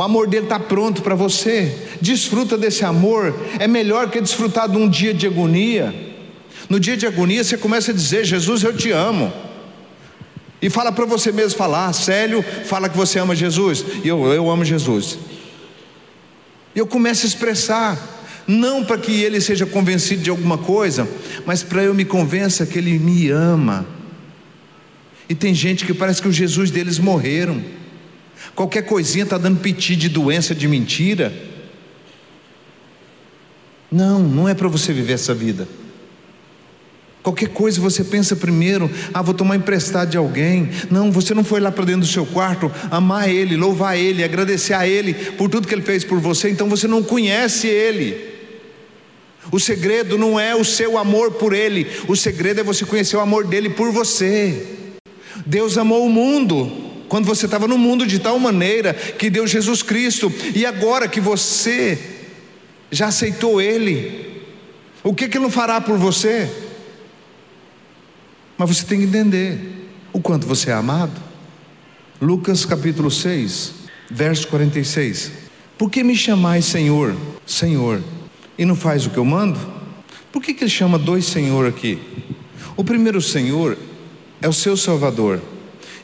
O 0.00 0.02
amor 0.02 0.26
dele 0.26 0.44
está 0.46 0.58
pronto 0.58 1.02
para 1.02 1.14
você. 1.14 1.76
Desfruta 2.00 2.56
desse 2.56 2.86
amor. 2.86 3.38
É 3.58 3.68
melhor 3.68 4.10
que 4.10 4.18
desfrutar 4.18 4.66
de 4.66 4.78
um 4.78 4.88
dia 4.88 5.12
de 5.12 5.26
agonia. 5.26 5.94
No 6.70 6.80
dia 6.80 6.96
de 6.96 7.06
agonia 7.06 7.44
você 7.44 7.58
começa 7.58 7.90
a 7.90 7.94
dizer: 7.94 8.24
Jesus, 8.24 8.62
eu 8.62 8.74
te 8.74 8.90
amo. 8.92 9.30
E 10.62 10.70
fala 10.70 10.90
para 10.90 11.04
você 11.04 11.30
mesmo 11.30 11.58
falar, 11.58 11.92
Célio, 11.92 12.42
fala 12.64 12.88
que 12.88 12.96
você 12.96 13.18
ama 13.18 13.36
Jesus. 13.36 13.84
E 14.02 14.08
eu, 14.08 14.24
eu 14.28 14.50
amo 14.50 14.64
Jesus. 14.64 15.18
E 16.74 16.78
eu 16.78 16.86
começo 16.86 17.26
a 17.26 17.28
expressar, 17.28 17.98
não 18.46 18.82
para 18.82 18.96
que 18.96 19.12
ele 19.20 19.38
seja 19.38 19.66
convencido 19.66 20.22
de 20.22 20.30
alguma 20.30 20.56
coisa, 20.56 21.06
mas 21.44 21.62
para 21.62 21.82
eu 21.82 21.92
me 21.92 22.06
convença 22.06 22.64
que 22.64 22.78
ele 22.78 22.98
me 22.98 23.28
ama. 23.28 23.86
E 25.28 25.34
tem 25.34 25.54
gente 25.54 25.84
que 25.84 25.92
parece 25.92 26.22
que 26.22 26.28
o 26.28 26.32
Jesus 26.32 26.70
deles 26.70 26.98
morreram. 26.98 27.62
Qualquer 28.54 28.82
coisinha 28.82 29.24
está 29.24 29.38
dando 29.38 29.60
piti 29.60 29.96
de 29.96 30.08
doença, 30.08 30.54
de 30.54 30.66
mentira. 30.66 31.32
Não, 33.90 34.20
não 34.20 34.48
é 34.48 34.54
para 34.54 34.68
você 34.68 34.92
viver 34.92 35.14
essa 35.14 35.34
vida. 35.34 35.66
Qualquer 37.22 37.48
coisa 37.48 37.80
você 37.80 38.02
pensa 38.02 38.34
primeiro, 38.34 38.90
ah, 39.12 39.20
vou 39.20 39.34
tomar 39.34 39.56
emprestado 39.56 40.10
de 40.10 40.16
alguém. 40.16 40.70
Não, 40.90 41.12
você 41.12 41.34
não 41.34 41.44
foi 41.44 41.60
lá 41.60 41.70
para 41.70 41.84
dentro 41.84 42.02
do 42.02 42.06
seu 42.06 42.24
quarto 42.24 42.72
amar 42.90 43.28
Ele, 43.28 43.56
louvar 43.56 43.98
Ele, 43.98 44.24
agradecer 44.24 44.72
a 44.72 44.88
Ele 44.88 45.12
por 45.12 45.50
tudo 45.50 45.68
que 45.68 45.74
Ele 45.74 45.82
fez 45.82 46.02
por 46.02 46.18
você, 46.18 46.48
então 46.48 46.68
você 46.68 46.88
não 46.88 47.02
conhece 47.02 47.66
Ele. 47.66 48.30
O 49.52 49.60
segredo 49.60 50.16
não 50.16 50.40
é 50.40 50.54
o 50.54 50.64
seu 50.64 50.96
amor 50.96 51.32
por 51.32 51.52
Ele, 51.52 51.86
o 52.08 52.16
segredo 52.16 52.60
é 52.60 52.64
você 52.64 52.86
conhecer 52.86 53.16
o 53.16 53.20
amor 53.20 53.46
dele 53.46 53.68
por 53.68 53.92
você. 53.92 54.66
Deus 55.44 55.76
amou 55.76 56.06
o 56.06 56.10
mundo 56.10 56.89
quando 57.10 57.26
você 57.26 57.46
estava 57.46 57.66
no 57.66 57.76
mundo 57.76 58.06
de 58.06 58.20
tal 58.20 58.38
maneira 58.38 58.94
que 58.94 59.28
deu 59.28 59.44
Jesus 59.44 59.82
Cristo, 59.82 60.32
e 60.54 60.64
agora 60.64 61.08
que 61.08 61.20
você 61.20 61.98
já 62.88 63.08
aceitou 63.08 63.60
Ele, 63.60 64.44
o 65.02 65.12
que, 65.12 65.26
que 65.26 65.36
Ele 65.36 65.42
não 65.42 65.50
fará 65.50 65.80
por 65.80 65.98
você? 65.98 66.48
Mas 68.56 68.68
você 68.68 68.86
tem 68.86 69.00
que 69.00 69.06
entender 69.06 69.90
o 70.12 70.20
quanto 70.20 70.46
você 70.46 70.70
é 70.70 70.72
amado. 70.72 71.20
Lucas 72.22 72.64
capítulo 72.64 73.10
6, 73.10 73.72
verso 74.08 74.46
46. 74.46 75.32
Por 75.76 75.90
que 75.90 76.04
me 76.04 76.14
chamais 76.14 76.64
Senhor, 76.64 77.16
Senhor, 77.44 78.00
e 78.56 78.64
não 78.64 78.76
faz 78.76 79.04
o 79.04 79.10
que 79.10 79.18
eu 79.18 79.24
mando? 79.24 79.58
Por 80.30 80.40
que, 80.40 80.54
que 80.54 80.62
ele 80.62 80.70
chama 80.70 80.96
dois 80.96 81.24
Senhor 81.24 81.66
aqui? 81.66 81.98
O 82.76 82.84
primeiro 82.84 83.20
Senhor 83.20 83.76
é 84.40 84.48
o 84.48 84.52
seu 84.52 84.76
Salvador. 84.76 85.40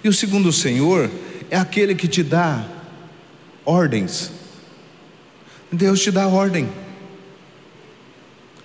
E 0.07 0.09
o 0.09 0.13
segundo 0.13 0.53
Senhor 0.53 1.11
é 1.51 1.57
aquele 1.57 1.93
que 1.93 2.07
te 2.07 2.23
dá 2.23 2.65
ordens. 3.65 4.31
Deus 5.73 6.01
te 6.01 6.13
dá 6.13 6.29
ordem. 6.29 6.69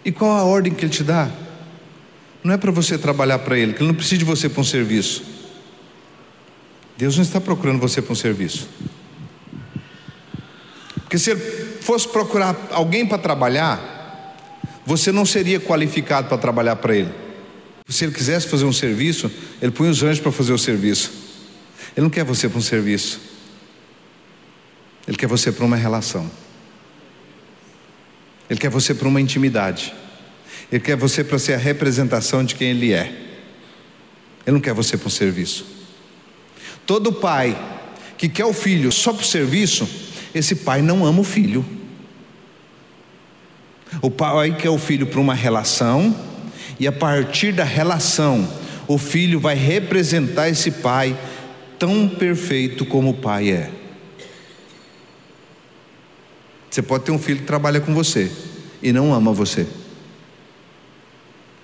E 0.06 0.12
qual 0.12 0.38
a 0.38 0.43
ordem 0.43 0.71
que 0.71 0.86
Ele 0.86 0.91
te 0.91 1.04
dá? 1.04 1.32
Não 2.43 2.54
é 2.54 2.58
para 2.58 2.69
você 2.69 2.95
trabalhar 2.95 3.39
para 3.39 3.58
Ele, 3.58 3.73
que 3.73 3.80
Ele 3.80 3.88
não 3.88 3.95
precisa 3.95 4.19
de 4.19 4.23
você 4.23 4.47
para 4.47 4.62
um 4.62 4.63
serviço. 4.63 5.23
Deus 6.95 7.15
não 7.15 7.23
está 7.23 7.41
procurando 7.41 7.80
você 7.80 8.04
para 8.04 8.13
um 8.13 8.15
serviço. 8.15 8.69
Porque 10.93 11.17
se 11.17 11.32
Ele 11.32 11.41
fosse 11.82 12.08
procurar 12.08 12.56
alguém 12.69 13.04
para 13.04 13.17
trabalhar, 13.17 14.38
você 14.86 15.12
não 15.12 15.25
seria 15.25 15.60
qualificado 15.60 16.27
para 16.27 16.38
trabalhar 16.38 16.75
para 16.75 16.95
Ele. 16.95 17.10
Se 17.89 18.06
Ele 18.06 18.13
quisesse 18.13 18.47
fazer 18.47 18.65
um 18.65 18.71
serviço, 18.71 19.32
Ele 19.60 19.71
põe 19.71 19.89
os 19.89 20.04
anjos 20.04 20.19
para 20.19 20.32
fazer 20.32 20.54
o 20.54 20.58
serviço. 20.60 21.31
Ele 21.95 22.04
não 22.04 22.10
quer 22.10 22.23
você 22.23 22.47
para 22.47 22.58
um 22.58 22.62
serviço. 22.62 23.19
Ele 25.08 25.17
quer 25.17 25.27
você 25.27 25.51
para 25.51 25.65
uma 25.65 25.75
relação. 25.75 26.30
Ele 28.49 28.60
quer 28.60 28.69
você 28.69 28.93
para 28.93 29.08
uma 29.08 29.19
intimidade. 29.19 29.93
Ele 30.71 30.82
quer 30.82 30.95
você 30.95 31.23
para 31.23 31.39
ser 31.39 31.54
a 31.54 31.58
representação 31.58 32.43
de 32.43 32.56
quem 32.56 32.69
Ele 32.69 32.93
é. 32.93 33.08
Ele 34.45 34.54
não 34.54 34.60
quer 34.60 34.73
você 34.73 34.97
para 34.97 35.08
um 35.08 35.12
serviço. 35.12 35.65
Todo 36.86 37.12
pai 37.12 37.58
que 38.17 38.30
quer 38.30 38.45
o 38.45 38.54
filho 38.54 38.91
só 38.91 39.13
para 39.13 39.23
o 39.23 39.25
serviço, 39.25 39.88
esse 40.34 40.56
pai 40.56 40.82
não 40.82 41.06
ama 41.06 41.21
o 41.21 41.23
filho. 41.23 41.65
O 44.01 44.10
pai 44.10 44.56
quer 44.56 44.69
o 44.69 44.77
filho 44.77 45.08
para 45.08 45.19
uma 45.19 45.34
relação, 45.34 46.15
e 46.80 46.88
a 46.88 46.91
partir 46.91 47.51
da 47.51 47.63
relação, 47.63 48.47
o 48.88 48.97
filho 48.97 49.39
vai 49.39 49.56
representar 49.56 50.49
esse 50.49 50.71
pai 50.71 51.17
tão 51.82 52.08
perfeito 52.08 52.86
como 52.86 53.10
o 53.10 53.13
pai 53.15 53.50
é. 53.50 53.72
Você 56.70 56.80
pode 56.80 57.06
ter 57.06 57.12
um 57.12 57.17
filho 57.17 57.39
que 57.39 57.48
trabalha 57.48 57.82
com 57.82 57.91
você 57.91 58.32
e 58.84 58.94
não 58.94 59.12
ama 59.12 59.34
você. 59.34 59.65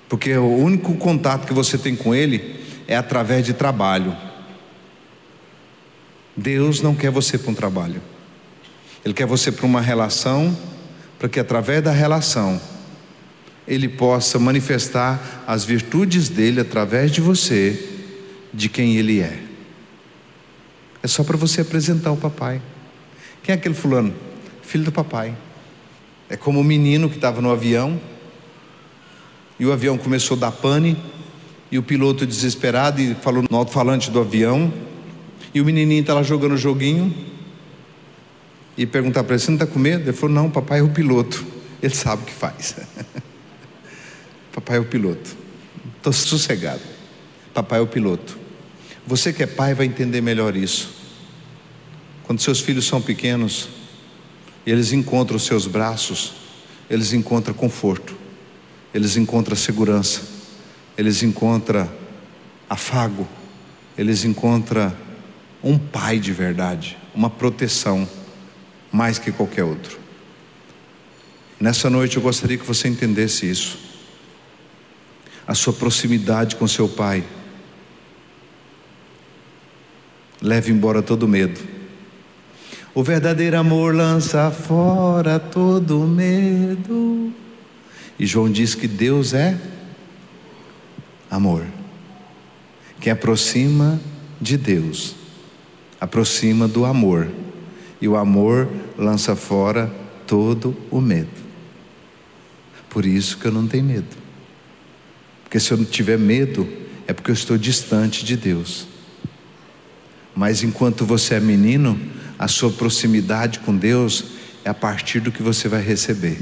Porque 0.10 0.36
o 0.36 0.56
único 0.56 0.96
contato 0.96 1.46
que 1.46 1.54
você 1.54 1.78
tem 1.78 1.96
com 1.96 2.16
ele 2.16 2.60
é 2.88 2.98
através 2.98 3.46
de 3.46 3.54
trabalho. 3.54 4.18
Deus 6.36 6.82
não 6.82 6.96
quer 6.96 7.12
você 7.12 7.38
para 7.38 7.52
um 7.52 7.56
trabalho. 7.56 8.02
Ele 9.06 9.14
quer 9.14 9.28
você 9.28 9.52
para 9.52 9.68
uma 9.68 9.82
relação, 9.82 10.58
para 11.20 11.30
que 11.30 11.40
através 11.40 11.84
da 11.84 11.92
relação 11.92 12.60
ele 13.68 13.88
possa 13.88 14.40
manifestar 14.40 15.44
as 15.46 15.64
virtudes 15.64 16.28
dele 16.28 16.60
através 16.60 17.12
de 17.12 17.22
você, 17.22 17.88
de 18.52 18.68
quem 18.68 18.98
ele 18.98 19.20
é. 19.20 19.47
É 21.08 21.10
só 21.10 21.24
para 21.24 21.38
você 21.38 21.62
apresentar 21.62 22.12
o 22.12 22.18
papai. 22.18 22.62
Quem 23.42 23.54
é 23.56 23.58
aquele 23.58 23.74
fulano? 23.74 24.14
Filho 24.62 24.84
do 24.84 24.92
papai. 24.92 25.34
É 26.30 26.36
como 26.36 26.60
o 26.60 26.64
menino 26.66 27.10
que 27.10 27.16
estava 27.16 27.40
no 27.40 27.50
avião 27.50 27.98
e 29.58 29.66
o 29.66 29.72
avião 29.72 29.98
começou 29.98 30.36
a 30.36 30.40
dar 30.42 30.52
pane 30.52 31.02
e 31.72 31.78
o 31.78 31.82
piloto 31.82 32.28
desesperado 32.28 33.00
e 33.00 33.16
falou 33.16 33.42
no 33.50 33.56
alto-falante 33.56 34.12
do 34.12 34.20
avião 34.20 34.74
e 35.54 35.62
o 35.62 35.66
menininho 35.66 36.02
está 36.02 36.14
lá 36.14 36.24
jogando 36.24 36.56
o 36.56 36.58
joguinho 36.58 37.16
e 38.78 38.86
perguntar 38.86 39.24
para 39.24 39.36
ele: 39.36 39.42
Você 39.42 39.50
não 39.50 39.56
está 39.56 39.66
com 39.66 39.80
medo? 39.80 40.10
Ele 40.10 40.12
falou: 40.12 40.36
Não, 40.36 40.52
papai 40.52 40.82
é 40.82 40.84
o 40.84 40.90
piloto. 40.90 41.46
Ele 41.82 41.96
sabe 41.96 42.24
o 42.24 42.26
que 42.26 42.34
faz. 42.34 42.76
papai 44.52 44.76
é 44.76 44.80
o 44.82 44.86
piloto. 44.86 45.38
Estou 45.96 46.12
sossegado. 46.12 46.82
Papai 47.54 47.80
é 47.80 47.82
o 47.82 47.88
piloto. 47.88 48.38
Você 49.06 49.32
que 49.32 49.42
é 49.42 49.48
pai 49.48 49.74
vai 49.74 49.86
entender 49.86 50.20
melhor 50.20 50.58
isso. 50.58 50.97
Quando 52.28 52.42
seus 52.42 52.60
filhos 52.60 52.86
são 52.86 53.02
pequenos, 53.02 53.70
eles 54.66 54.92
encontram 54.92 55.38
os 55.38 55.44
seus 55.44 55.66
braços, 55.66 56.34
eles 56.90 57.14
encontram 57.14 57.54
conforto, 57.54 58.18
eles 58.94 59.16
encontram 59.16 59.56
segurança, 59.56 60.24
eles 60.98 61.24
encontram 61.24 61.90
afago, 62.70 63.26
eles 63.98 64.26
encontram 64.26 64.94
um 65.64 65.80
pai 65.80 66.20
de 66.20 66.34
verdade, 66.34 66.98
uma 67.16 67.30
proteção, 67.30 68.06
mais 68.92 69.18
que 69.18 69.32
qualquer 69.32 69.64
outro. 69.64 69.98
Nessa 71.58 71.90
noite 71.90 72.18
eu 72.18 72.22
gostaria 72.22 72.58
que 72.58 72.66
você 72.66 72.90
entendesse 72.90 73.50
isso. 73.50 73.80
A 75.48 75.56
sua 75.56 75.72
proximidade 75.72 76.58
com 76.58 76.68
seu 76.68 76.90
pai 76.90 77.24
leva 80.42 80.70
embora 80.70 81.02
todo 81.02 81.26
medo. 81.26 81.77
O 82.94 83.04
verdadeiro 83.04 83.58
amor 83.58 83.94
lança 83.94 84.50
fora 84.50 85.40
todo 85.40 86.00
medo. 86.00 87.32
E 88.20 88.26
João 88.26 88.52
diz 88.52 88.74
que 88.74 88.88
Deus 88.88 89.34
é 89.34 89.58
amor. 91.30 91.66
Quem 93.00 93.12
aproxima 93.14 94.00
de 94.42 94.58
Deus, 94.58 95.16
aproxima 96.00 96.68
do 96.68 96.86
amor. 96.86 97.30
E 98.02 98.08
o 98.08 98.16
amor 98.16 98.68
lança 98.98 99.36
fora 99.36 99.92
todo 100.26 100.76
o 100.90 101.00
medo. 101.00 101.30
Por 102.90 103.06
isso 103.06 103.38
que 103.38 103.46
eu 103.46 103.52
não 103.52 103.68
tenho 103.68 103.84
medo. 103.84 104.18
Porque 105.44 105.60
se 105.60 105.72
eu 105.72 105.78
não 105.78 105.86
tiver 105.86 106.18
medo, 106.18 106.68
é 107.08 107.14
porque 107.14 107.32
eu 107.32 107.36
estou 107.36 107.58
distante 107.58 108.26
de 108.26 108.36
Deus. 108.36 108.88
Mas 110.36 110.62
enquanto 110.62 111.06
você 111.06 111.36
é 111.36 111.40
menino, 111.40 112.00
a 112.38 112.48
sua 112.48 112.72
proximidade 112.72 113.60
com 113.60 113.76
Deus 113.76 114.26
é 114.64 114.70
a 114.70 114.74
partir 114.74 115.20
do 115.20 115.32
que 115.32 115.42
você 115.42 115.68
vai 115.68 115.82
receber, 115.82 116.40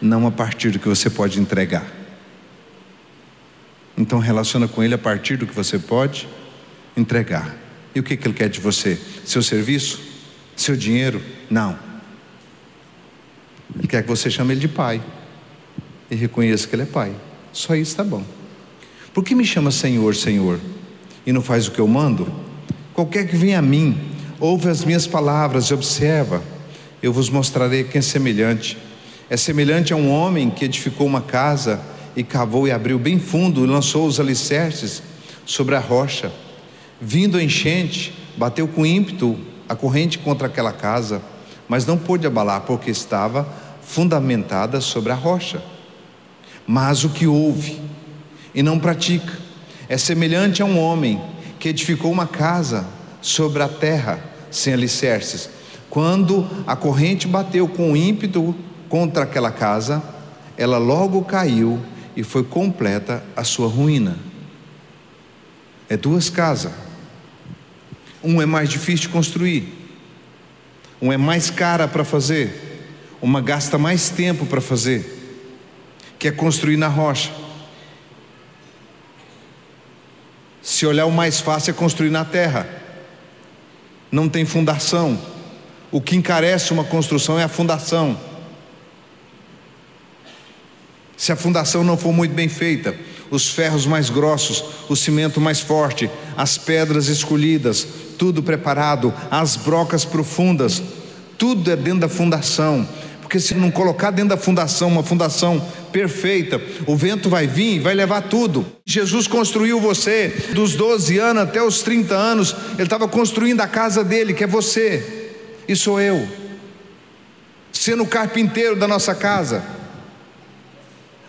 não 0.00 0.26
a 0.26 0.30
partir 0.30 0.70
do 0.70 0.78
que 0.78 0.88
você 0.88 1.08
pode 1.08 1.40
entregar. 1.40 1.86
Então 3.96 4.18
relaciona 4.18 4.66
com 4.66 4.82
Ele 4.82 4.94
a 4.94 4.98
partir 4.98 5.36
do 5.36 5.46
que 5.46 5.54
você 5.54 5.78
pode 5.78 6.28
entregar. 6.96 7.54
E 7.94 8.00
o 8.00 8.02
que, 8.02 8.16
que 8.16 8.26
Ele 8.26 8.34
quer 8.34 8.48
de 8.48 8.60
você? 8.60 9.00
Seu 9.24 9.42
serviço? 9.42 10.00
Seu 10.56 10.76
dinheiro? 10.76 11.22
Não. 11.48 11.78
Ele 13.76 13.86
quer 13.86 14.02
que 14.02 14.08
você 14.08 14.30
chame 14.30 14.52
Ele 14.52 14.60
de 14.60 14.68
Pai 14.68 15.02
e 16.10 16.14
reconheça 16.14 16.66
que 16.66 16.74
Ele 16.74 16.82
é 16.82 16.86
Pai. 16.86 17.14
Só 17.52 17.74
isso 17.74 17.92
está 17.92 18.02
bom. 18.02 18.24
Por 19.12 19.22
que 19.22 19.34
me 19.34 19.44
chama 19.44 19.70
Senhor, 19.70 20.14
Senhor 20.16 20.58
e 21.24 21.32
não 21.32 21.40
faz 21.40 21.68
o 21.68 21.70
que 21.70 21.78
eu 21.78 21.86
mando? 21.86 22.32
Qualquer 22.92 23.28
que 23.28 23.36
venha 23.36 23.60
a 23.60 23.62
mim, 23.62 24.13
ouve 24.44 24.68
as 24.68 24.84
minhas 24.84 25.06
palavras 25.06 25.64
e 25.64 25.74
observa, 25.74 26.42
eu 27.02 27.14
vos 27.14 27.30
mostrarei 27.30 27.82
quem 27.82 28.00
é 28.00 28.02
semelhante. 28.02 28.76
É 29.30 29.38
semelhante 29.38 29.94
a 29.94 29.96
um 29.96 30.10
homem 30.10 30.50
que 30.50 30.66
edificou 30.66 31.06
uma 31.06 31.22
casa 31.22 31.80
e 32.14 32.22
cavou 32.22 32.68
e 32.68 32.70
abriu 32.70 32.98
bem 32.98 33.18
fundo 33.18 33.64
e 33.64 33.66
lançou 33.66 34.06
os 34.06 34.20
alicerces 34.20 35.02
sobre 35.46 35.74
a 35.74 35.78
rocha. 35.78 36.30
Vindo 37.00 37.38
a 37.38 37.42
enchente, 37.42 38.12
bateu 38.36 38.68
com 38.68 38.84
ímpeto 38.84 39.34
a 39.66 39.74
corrente 39.74 40.18
contra 40.18 40.46
aquela 40.46 40.72
casa, 40.72 41.22
mas 41.66 41.86
não 41.86 41.96
pôde 41.96 42.26
abalar 42.26 42.60
porque 42.66 42.90
estava 42.90 43.48
fundamentada 43.80 44.78
sobre 44.78 45.10
a 45.10 45.14
rocha. 45.14 45.62
Mas 46.66 47.02
o 47.02 47.08
que 47.08 47.26
ouve 47.26 47.80
e 48.54 48.62
não 48.62 48.78
pratica 48.78 49.38
é 49.88 49.96
semelhante 49.96 50.60
a 50.60 50.66
um 50.66 50.78
homem 50.78 51.18
que 51.58 51.70
edificou 51.70 52.12
uma 52.12 52.26
casa 52.26 52.86
sobre 53.22 53.62
a 53.62 53.68
terra 53.68 54.33
sem 54.54 54.72
alicerces. 54.72 55.50
Quando 55.90 56.48
a 56.66 56.76
corrente 56.76 57.26
bateu 57.26 57.68
com 57.68 57.96
ímpeto 57.96 58.54
contra 58.88 59.24
aquela 59.24 59.50
casa, 59.50 60.02
ela 60.56 60.78
logo 60.78 61.22
caiu 61.24 61.80
e 62.16 62.22
foi 62.22 62.44
completa 62.44 63.22
a 63.36 63.42
sua 63.42 63.68
ruína. 63.68 64.16
É 65.88 65.96
duas 65.96 66.30
casas. 66.30 66.72
Um 68.22 68.40
é 68.40 68.46
mais 68.46 68.70
difícil 68.70 69.08
de 69.08 69.08
construir, 69.10 69.68
um 71.02 71.12
é 71.12 71.16
mais 71.18 71.50
cara 71.50 71.86
para 71.86 72.04
fazer, 72.04 72.80
uma 73.20 73.40
gasta 73.42 73.76
mais 73.76 74.08
tempo 74.08 74.46
para 74.46 74.62
fazer, 74.62 75.44
que 76.18 76.28
é 76.28 76.30
construir 76.30 76.78
na 76.78 76.88
rocha. 76.88 77.30
Se 80.62 80.86
olhar 80.86 81.04
o 81.04 81.12
mais 81.12 81.38
fácil 81.40 81.72
é 81.72 81.74
construir 81.74 82.08
na 82.08 82.24
terra. 82.24 82.83
Não 84.14 84.28
tem 84.28 84.44
fundação. 84.44 85.18
O 85.90 86.00
que 86.00 86.14
encarece 86.14 86.72
uma 86.72 86.84
construção 86.84 87.36
é 87.36 87.42
a 87.42 87.48
fundação. 87.48 88.16
Se 91.16 91.32
a 91.32 91.36
fundação 91.36 91.82
não 91.82 91.96
for 91.96 92.12
muito 92.12 92.32
bem 92.32 92.48
feita, 92.48 92.94
os 93.28 93.50
ferros 93.50 93.86
mais 93.86 94.10
grossos, 94.10 94.62
o 94.88 94.94
cimento 94.94 95.40
mais 95.40 95.58
forte, 95.58 96.08
as 96.36 96.56
pedras 96.56 97.08
escolhidas, 97.08 97.84
tudo 98.16 98.40
preparado, 98.40 99.12
as 99.32 99.56
brocas 99.56 100.04
profundas, 100.04 100.80
tudo 101.36 101.72
é 101.72 101.74
dentro 101.74 101.98
da 101.98 102.08
fundação. 102.08 102.88
Porque 103.34 103.48
se 103.48 103.54
não 103.54 103.68
colocar 103.68 104.12
dentro 104.12 104.28
da 104.28 104.36
fundação 104.36 104.86
uma 104.86 105.02
fundação 105.02 105.60
perfeita, 105.90 106.62
o 106.86 106.94
vento 106.94 107.28
vai 107.28 107.48
vir 107.48 107.74
e 107.74 107.78
vai 107.80 107.92
levar 107.92 108.22
tudo. 108.22 108.64
Jesus 108.86 109.26
construiu 109.26 109.80
você 109.80 110.28
dos 110.54 110.76
12 110.76 111.18
anos 111.18 111.42
até 111.42 111.60
os 111.60 111.82
30 111.82 112.14
anos, 112.14 112.54
ele 112.74 112.84
estava 112.84 113.08
construindo 113.08 113.60
a 113.60 113.66
casa 113.66 114.04
dele, 114.04 114.34
que 114.34 114.44
é 114.44 114.46
você, 114.46 115.32
e 115.66 115.74
sou 115.74 116.00
eu, 116.00 116.28
sendo 117.72 118.04
o 118.04 118.06
carpinteiro 118.06 118.76
da 118.76 118.86
nossa 118.86 119.16
casa. 119.16 119.64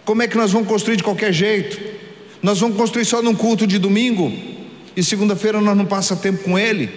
Como 0.06 0.22
é 0.22 0.28
que 0.28 0.38
nós 0.38 0.52
vamos 0.52 0.68
construir 0.68 0.98
de 0.98 1.04
qualquer 1.04 1.34
jeito? 1.34 1.82
Nós 2.40 2.60
vamos 2.60 2.78
construir 2.78 3.06
só 3.06 3.20
num 3.24 3.34
culto 3.34 3.66
de 3.66 3.80
domingo 3.80 4.32
e 4.96 5.04
segunda-feira 5.04 5.60
nós 5.60 5.76
não 5.76 5.88
passa 5.88 6.16
tempo 6.16 6.44
com 6.44 6.60
ele. 6.60 6.88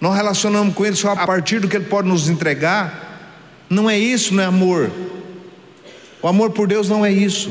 Nós 0.00 0.14
relacionamos 0.14 0.76
com 0.76 0.86
ele 0.86 0.94
só 0.94 1.10
a 1.10 1.26
partir 1.26 1.58
do 1.58 1.66
que 1.66 1.74
ele 1.74 1.86
pode 1.86 2.06
nos 2.06 2.28
entregar. 2.28 3.05
Não 3.68 3.88
é 3.88 3.98
isso, 3.98 4.34
não 4.34 4.42
é 4.42 4.46
amor. 4.46 4.90
O 6.22 6.28
amor 6.28 6.50
por 6.50 6.66
Deus 6.66 6.88
não 6.88 7.04
é 7.04 7.12
isso. 7.12 7.50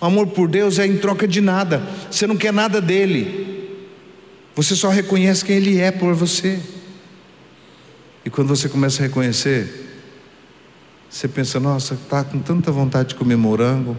O 0.00 0.04
amor 0.04 0.26
por 0.28 0.48
Deus 0.48 0.78
é 0.78 0.86
em 0.86 0.96
troca 0.96 1.28
de 1.28 1.40
nada. 1.40 1.82
Você 2.10 2.26
não 2.26 2.36
quer 2.36 2.52
nada 2.52 2.80
dele. 2.80 3.78
Você 4.54 4.74
só 4.74 4.88
reconhece 4.88 5.44
quem 5.44 5.56
ele 5.56 5.78
é 5.78 5.90
por 5.90 6.14
você. 6.14 6.60
E 8.24 8.30
quando 8.30 8.48
você 8.48 8.68
começa 8.68 9.02
a 9.02 9.06
reconhecer, 9.06 9.90
você 11.08 11.28
pensa, 11.28 11.60
nossa, 11.60 11.94
está 11.94 12.24
com 12.24 12.38
tanta 12.38 12.70
vontade 12.70 13.10
de 13.10 13.14
comer 13.14 13.36
morango. 13.36 13.96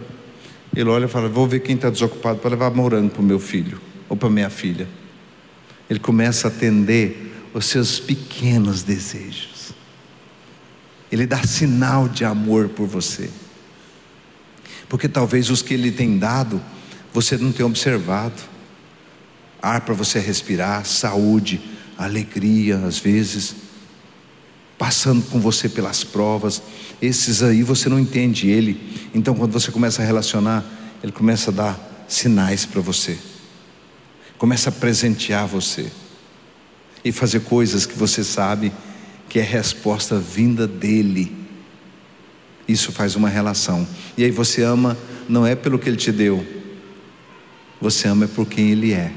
Ele 0.74 0.88
olha 0.88 1.04
e 1.04 1.08
fala, 1.08 1.28
vou 1.28 1.46
ver 1.46 1.60
quem 1.60 1.76
está 1.76 1.88
desocupado 1.88 2.38
para 2.38 2.50
levar 2.50 2.70
morango 2.70 3.10
para 3.10 3.22
o 3.22 3.24
meu 3.24 3.38
filho 3.38 3.80
ou 4.08 4.16
para 4.16 4.28
minha 4.28 4.50
filha. 4.50 4.88
Ele 5.88 6.00
começa 6.00 6.48
a 6.48 6.50
atender 6.50 7.32
os 7.52 7.66
seus 7.66 8.00
pequenos 8.00 8.82
desejos. 8.82 9.53
Ele 11.14 11.28
dá 11.28 11.40
sinal 11.44 12.08
de 12.08 12.24
amor 12.24 12.70
por 12.70 12.88
você. 12.88 13.30
Porque 14.88 15.08
talvez 15.08 15.48
os 15.48 15.62
que 15.62 15.72
ele 15.72 15.92
tem 15.92 16.18
dado, 16.18 16.60
você 17.12 17.36
não 17.36 17.52
tenha 17.52 17.68
observado. 17.68 18.42
Ar 19.62 19.82
para 19.82 19.94
você 19.94 20.18
respirar, 20.18 20.84
saúde, 20.84 21.60
alegria, 21.96 22.78
às 22.78 22.98
vezes 22.98 23.54
passando 24.76 25.22
com 25.26 25.38
você 25.38 25.68
pelas 25.68 26.02
provas. 26.02 26.60
Esses 27.00 27.44
aí 27.44 27.62
você 27.62 27.88
não 27.88 28.00
entende 28.00 28.48
ele. 28.48 29.08
Então, 29.14 29.36
quando 29.36 29.52
você 29.52 29.70
começa 29.70 30.02
a 30.02 30.04
relacionar, 30.04 30.64
ele 31.00 31.12
começa 31.12 31.52
a 31.52 31.54
dar 31.54 32.06
sinais 32.08 32.66
para 32.66 32.80
você, 32.80 33.16
começa 34.36 34.68
a 34.68 34.72
presentear 34.72 35.46
você 35.46 35.92
e 37.04 37.12
fazer 37.12 37.42
coisas 37.42 37.86
que 37.86 37.96
você 37.96 38.24
sabe 38.24 38.72
que 39.34 39.40
é 39.40 39.42
resposta 39.42 40.16
vinda 40.16 40.64
dele. 40.64 41.36
Isso 42.68 42.92
faz 42.92 43.16
uma 43.16 43.28
relação. 43.28 43.84
E 44.16 44.22
aí 44.22 44.30
você 44.30 44.62
ama 44.62 44.96
não 45.28 45.44
é 45.44 45.56
pelo 45.56 45.76
que 45.76 45.88
ele 45.88 45.96
te 45.96 46.12
deu, 46.12 46.46
você 47.80 48.06
ama 48.06 48.26
é 48.26 48.28
por 48.28 48.46
quem 48.46 48.70
ele 48.70 48.92
é. 48.92 49.12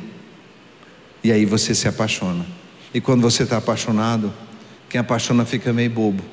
E 1.23 1.31
aí 1.31 1.45
você 1.45 1.75
se 1.75 1.87
apaixona. 1.87 2.47
E 2.91 2.99
quando 2.99 3.21
você 3.21 3.43
está 3.43 3.57
apaixonado, 3.57 4.33
quem 4.89 4.99
apaixona 4.99 5.45
fica 5.45 5.71
meio 5.71 5.91
bobo. 5.91 6.23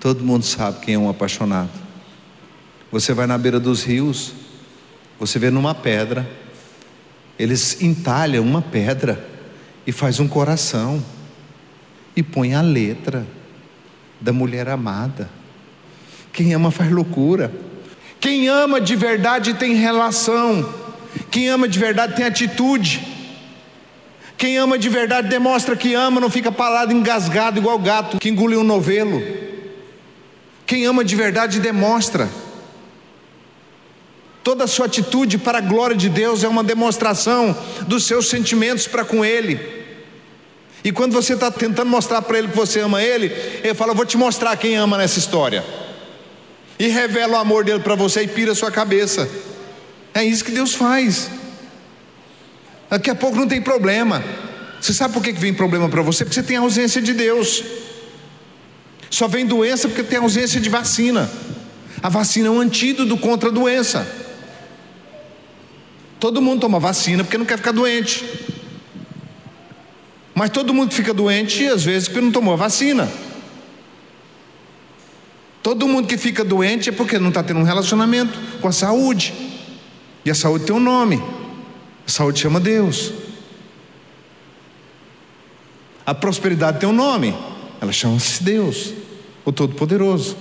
Todo 0.00 0.24
mundo 0.24 0.44
sabe 0.44 0.80
quem 0.80 0.94
é 0.94 0.98
um 0.98 1.08
apaixonado. 1.08 1.70
Você 2.90 3.14
vai 3.14 3.28
na 3.28 3.38
beira 3.38 3.60
dos 3.60 3.84
rios, 3.84 4.32
você 5.20 5.38
vê 5.38 5.50
numa 5.50 5.72
pedra, 5.72 6.28
eles 7.38 7.80
entalham 7.80 8.42
uma 8.42 8.60
pedra 8.60 9.24
e 9.86 9.92
faz 9.92 10.18
um 10.18 10.26
coração 10.26 11.00
e 12.16 12.22
põe 12.22 12.54
a 12.54 12.60
letra 12.60 13.26
da 14.20 14.32
mulher 14.32 14.68
amada. 14.68 15.28
Quem 16.32 16.52
ama 16.54 16.70
faz 16.70 16.90
loucura. 16.90 17.52
Quem 18.20 18.48
ama 18.48 18.80
de 18.80 18.96
verdade 18.96 19.54
tem 19.54 19.74
relação. 19.74 20.72
Quem 21.30 21.48
ama 21.48 21.68
de 21.68 21.78
verdade 21.78 22.16
tem 22.16 22.24
atitude. 22.24 23.06
Quem 24.36 24.56
ama 24.56 24.78
de 24.78 24.88
verdade 24.88 25.28
demonstra 25.28 25.76
que 25.76 25.94
ama, 25.94 26.20
não 26.20 26.30
fica 26.30 26.50
parado 26.50 26.92
engasgado 26.92 27.58
igual 27.58 27.78
gato 27.78 28.18
que 28.18 28.28
engoliu 28.28 28.60
um 28.60 28.64
novelo. 28.64 29.22
Quem 30.66 30.86
ama 30.86 31.04
de 31.04 31.14
verdade 31.14 31.60
demonstra. 31.60 32.28
Toda 34.42 34.64
a 34.64 34.66
sua 34.66 34.86
atitude 34.86 35.38
para 35.38 35.58
a 35.58 35.60
glória 35.60 35.96
de 35.96 36.08
Deus 36.08 36.44
é 36.44 36.48
uma 36.48 36.64
demonstração 36.64 37.56
dos 37.86 38.04
seus 38.04 38.28
sentimentos 38.28 38.86
para 38.86 39.04
com 39.04 39.24
Ele. 39.24 39.83
E 40.84 40.92
quando 40.92 41.12
você 41.14 41.32
está 41.32 41.50
tentando 41.50 41.88
mostrar 41.88 42.20
para 42.20 42.38
Ele 42.38 42.48
que 42.48 42.56
você 42.56 42.80
ama 42.80 43.02
Ele, 43.02 43.32
Ele 43.64 43.74
fala: 43.74 43.94
vou 43.94 44.04
te 44.04 44.18
mostrar 44.18 44.54
quem 44.58 44.76
ama 44.76 44.98
nessa 44.98 45.18
história. 45.18 45.64
E 46.78 46.88
revela 46.88 47.38
o 47.38 47.40
amor 47.40 47.64
dele 47.64 47.80
para 47.80 47.94
você 47.94 48.22
e 48.22 48.28
pira 48.28 48.52
a 48.52 48.54
sua 48.54 48.70
cabeça. 48.70 49.26
É 50.12 50.22
isso 50.22 50.44
que 50.44 50.52
Deus 50.52 50.74
faz. 50.74 51.30
Daqui 52.90 53.08
a 53.08 53.14
pouco 53.14 53.36
não 53.36 53.48
tem 53.48 53.62
problema. 53.62 54.22
Você 54.80 54.92
sabe 54.92 55.14
por 55.14 55.22
que 55.22 55.32
vem 55.32 55.54
problema 55.54 55.88
para 55.88 56.02
você? 56.02 56.24
Porque 56.24 56.34
você 56.34 56.42
tem 56.42 56.58
ausência 56.58 57.00
de 57.00 57.14
Deus. 57.14 57.64
Só 59.08 59.26
vem 59.26 59.46
doença 59.46 59.88
porque 59.88 60.02
tem 60.02 60.18
ausência 60.18 60.60
de 60.60 60.68
vacina. 60.68 61.30
A 62.02 62.08
vacina 62.10 62.48
é 62.48 62.50
um 62.50 62.60
antídoto 62.60 63.16
contra 63.16 63.48
a 63.48 63.52
doença. 63.52 64.06
Todo 66.20 66.42
mundo 66.42 66.60
toma 66.60 66.78
vacina 66.78 67.24
porque 67.24 67.38
não 67.38 67.46
quer 67.46 67.56
ficar 67.56 67.72
doente. 67.72 68.24
Mas 70.34 70.50
todo 70.50 70.74
mundo 70.74 70.92
fica 70.92 71.14
doente 71.14 71.66
às 71.66 71.84
vezes 71.84 72.08
porque 72.08 72.20
não 72.20 72.32
tomou 72.32 72.54
a 72.54 72.56
vacina. 72.56 73.08
Todo 75.62 75.88
mundo 75.88 76.08
que 76.08 76.18
fica 76.18 76.44
doente 76.44 76.88
é 76.90 76.92
porque 76.92 77.18
não 77.18 77.28
está 77.28 77.42
tendo 77.42 77.60
um 77.60 77.64
relacionamento 77.64 78.38
com 78.60 78.68
a 78.68 78.72
saúde. 78.72 79.32
E 80.24 80.30
a 80.30 80.34
saúde 80.34 80.64
tem 80.64 80.74
um 80.74 80.80
nome. 80.80 81.22
A 82.06 82.10
saúde 82.10 82.40
chama 82.40 82.60
Deus. 82.60 83.12
A 86.06 86.14
prosperidade 86.14 86.80
tem 86.80 86.88
um 86.88 86.92
nome, 86.92 87.34
ela 87.80 87.90
chama-se 87.90 88.42
Deus, 88.42 88.92
o 89.42 89.50
Todo-Poderoso. 89.50 90.36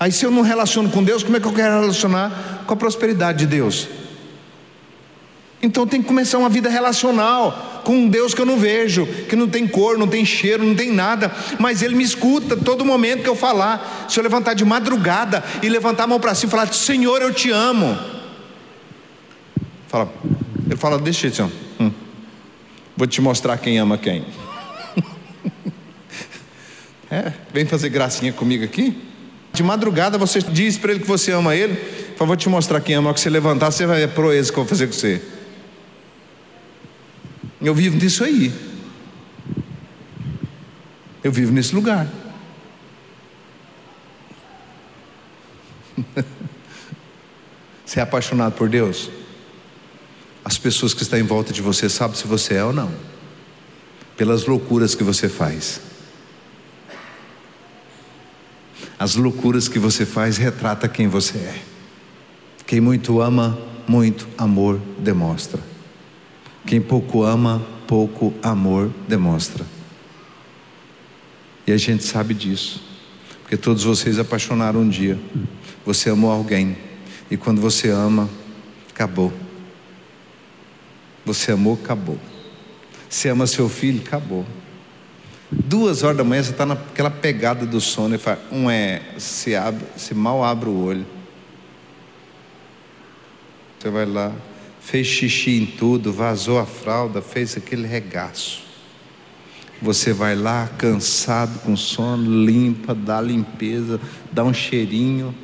Aí, 0.00 0.10
se 0.10 0.24
eu 0.24 0.30
não 0.30 0.40
relaciono 0.40 0.90
com 0.90 1.04
Deus, 1.04 1.22
como 1.22 1.36
é 1.36 1.40
que 1.40 1.46
eu 1.46 1.52
quero 1.52 1.80
relacionar 1.80 2.64
com 2.66 2.72
a 2.72 2.76
prosperidade 2.76 3.40
de 3.40 3.46
Deus? 3.46 3.88
Então 5.62 5.86
tem 5.86 6.00
que 6.00 6.08
começar 6.08 6.38
uma 6.38 6.48
vida 6.48 6.68
relacional 6.68 7.73
com 7.84 7.94
um 7.94 8.08
Deus 8.08 8.34
que 8.34 8.40
eu 8.40 8.46
não 8.46 8.58
vejo, 8.58 9.06
que 9.28 9.36
não 9.36 9.48
tem 9.48 9.68
cor, 9.68 9.98
não 9.98 10.08
tem 10.08 10.24
cheiro, 10.24 10.64
não 10.64 10.74
tem 10.74 10.90
nada, 10.90 11.30
mas 11.58 11.82
Ele 11.82 11.94
me 11.94 12.02
escuta 12.02 12.56
todo 12.56 12.84
momento 12.84 13.22
que 13.22 13.28
eu 13.28 13.36
falar. 13.36 14.06
Se 14.08 14.18
eu 14.18 14.24
levantar 14.24 14.54
de 14.54 14.64
madrugada 14.64 15.44
e 15.62 15.68
levantar 15.68 16.04
a 16.04 16.06
mão 16.06 16.18
para 16.18 16.34
cima 16.34 16.48
e 16.48 16.50
falar, 16.50 16.72
Senhor, 16.72 17.22
eu 17.22 17.32
te 17.32 17.50
amo. 17.50 17.96
Fala, 19.86 20.12
ele 20.66 20.76
fala, 20.76 20.98
deixa 20.98 21.28
isso, 21.28 21.52
hum, 21.78 21.92
vou 22.96 23.06
te 23.06 23.20
mostrar 23.20 23.56
quem 23.58 23.78
ama 23.78 23.98
quem. 23.98 24.24
É, 27.10 27.32
vem 27.52 27.64
fazer 27.64 27.90
gracinha 27.90 28.32
comigo 28.32 28.64
aqui. 28.64 28.96
De 29.52 29.62
madrugada 29.62 30.18
você 30.18 30.40
diz 30.40 30.76
para 30.76 30.90
ele 30.90 31.00
que 31.00 31.06
você 31.06 31.30
ama 31.30 31.54
ele. 31.54 31.76
Fala, 32.16 32.26
vou 32.26 32.36
te 32.36 32.48
mostrar 32.48 32.80
quem 32.80 32.96
ama. 32.96 33.14
Que 33.14 33.20
você 33.20 33.30
levantar, 33.30 33.70
você 33.70 33.86
vai 33.86 34.02
a 34.02 34.08
proeza 34.08 34.52
que 34.52 34.58
eu 34.58 34.64
vou 34.64 34.68
fazer 34.68 34.88
com 34.88 34.94
você. 34.94 35.22
Eu 37.64 37.74
vivo 37.74 37.96
nisso 37.96 38.22
aí. 38.22 38.52
Eu 41.22 41.32
vivo 41.32 41.50
nesse 41.50 41.74
lugar. 41.74 42.06
Você 47.86 48.00
é 48.00 48.02
apaixonado 48.02 48.52
por 48.52 48.68
Deus? 48.68 49.10
As 50.44 50.58
pessoas 50.58 50.92
que 50.92 51.02
estão 51.02 51.18
em 51.18 51.22
volta 51.22 51.54
de 51.54 51.62
você 51.62 51.88
sabem 51.88 52.16
se 52.16 52.26
você 52.26 52.56
é 52.56 52.64
ou 52.64 52.72
não, 52.72 52.92
pelas 54.14 54.44
loucuras 54.44 54.94
que 54.94 55.02
você 55.02 55.26
faz. 55.26 55.80
As 58.98 59.14
loucuras 59.14 59.68
que 59.68 59.78
você 59.78 60.04
faz 60.04 60.36
retrata 60.36 60.86
quem 60.86 61.08
você 61.08 61.38
é. 61.38 61.62
Quem 62.66 62.78
muito 62.78 63.22
ama, 63.22 63.58
muito 63.88 64.28
amor 64.36 64.78
demonstra. 64.98 65.73
Quem 66.66 66.80
pouco 66.80 67.22
ama, 67.22 67.62
pouco 67.86 68.32
amor 68.42 68.90
demonstra. 69.06 69.64
E 71.66 71.72
a 71.72 71.76
gente 71.76 72.04
sabe 72.04 72.34
disso, 72.34 72.82
porque 73.42 73.56
todos 73.56 73.84
vocês 73.84 74.18
apaixonaram 74.18 74.80
um 74.80 74.88
dia. 74.88 75.18
Você 75.84 76.10
amou 76.10 76.30
alguém, 76.30 76.76
e 77.30 77.36
quando 77.36 77.60
você 77.60 77.90
ama, 77.90 78.28
acabou. 78.90 79.32
Você 81.24 81.52
amou, 81.52 81.78
acabou. 81.82 82.18
Você 83.08 83.28
ama 83.28 83.46
seu 83.46 83.68
filho, 83.68 84.02
acabou. 84.04 84.44
Duas 85.50 86.02
horas 86.02 86.16
da 86.16 86.24
manhã 86.24 86.42
você 86.42 86.50
está 86.50 86.66
naquela 86.66 87.10
pegada 87.10 87.64
do 87.64 87.80
sono 87.80 88.14
e 88.14 88.18
fala, 88.18 88.42
um 88.50 88.68
é, 88.68 89.02
se, 89.18 89.54
abre, 89.54 89.86
se 89.96 90.14
mal 90.14 90.42
abre 90.42 90.68
o 90.68 90.84
olho. 90.84 91.06
Você 93.78 93.90
vai 93.90 94.06
lá, 94.06 94.32
fez 94.84 95.06
xixi 95.06 95.62
em 95.62 95.66
tudo, 95.66 96.12
vazou 96.12 96.58
a 96.58 96.66
fralda, 96.66 97.22
fez 97.22 97.56
aquele 97.56 97.86
regaço. 97.86 98.62
Você 99.80 100.12
vai 100.12 100.36
lá, 100.36 100.68
cansado, 100.78 101.58
com 101.60 101.76
sono, 101.76 102.44
limpa, 102.44 102.94
dá 102.94 103.20
limpeza, 103.20 104.00
dá 104.30 104.44
um 104.44 104.52
cheirinho. 104.52 105.34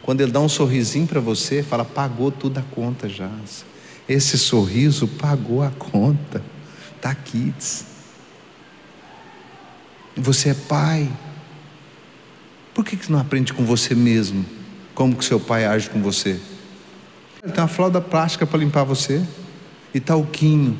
Quando 0.00 0.20
ele 0.20 0.30
dá 0.30 0.40
um 0.40 0.48
sorrisinho 0.48 1.06
para 1.06 1.20
você, 1.20 1.62
fala: 1.62 1.84
pagou 1.84 2.30
tudo 2.30 2.58
a 2.58 2.62
conta 2.62 3.08
já. 3.08 3.30
Esse 4.08 4.38
sorriso 4.38 5.08
pagou 5.08 5.62
a 5.62 5.70
conta. 5.70 6.42
Está 6.96 7.10
aqui. 7.10 7.52
Você 10.16 10.50
é 10.50 10.54
pai. 10.54 11.10
Por 12.72 12.84
que, 12.84 12.96
que 12.96 13.10
não 13.10 13.18
aprende 13.18 13.52
com 13.52 13.64
você 13.64 13.94
mesmo? 13.94 14.44
Como 14.94 15.16
que 15.16 15.24
seu 15.24 15.40
pai 15.40 15.64
age 15.64 15.90
com 15.90 16.00
você? 16.00 16.40
Tem 17.52 17.62
uma 17.62 17.68
flauta 17.68 18.00
plástica 18.00 18.46
para 18.46 18.58
limpar 18.58 18.84
você. 18.84 19.22
E 19.92 20.00
talquinho. 20.00 20.78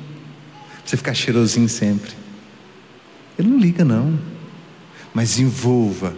Pra 0.69 0.81
você 0.85 0.97
ficar 0.97 1.15
cheirosinho 1.15 1.69
sempre. 1.69 2.13
Ele 3.39 3.49
não 3.49 3.59
liga, 3.59 3.85
não. 3.85 4.19
Mas 5.13 5.39
envolva 5.39 6.15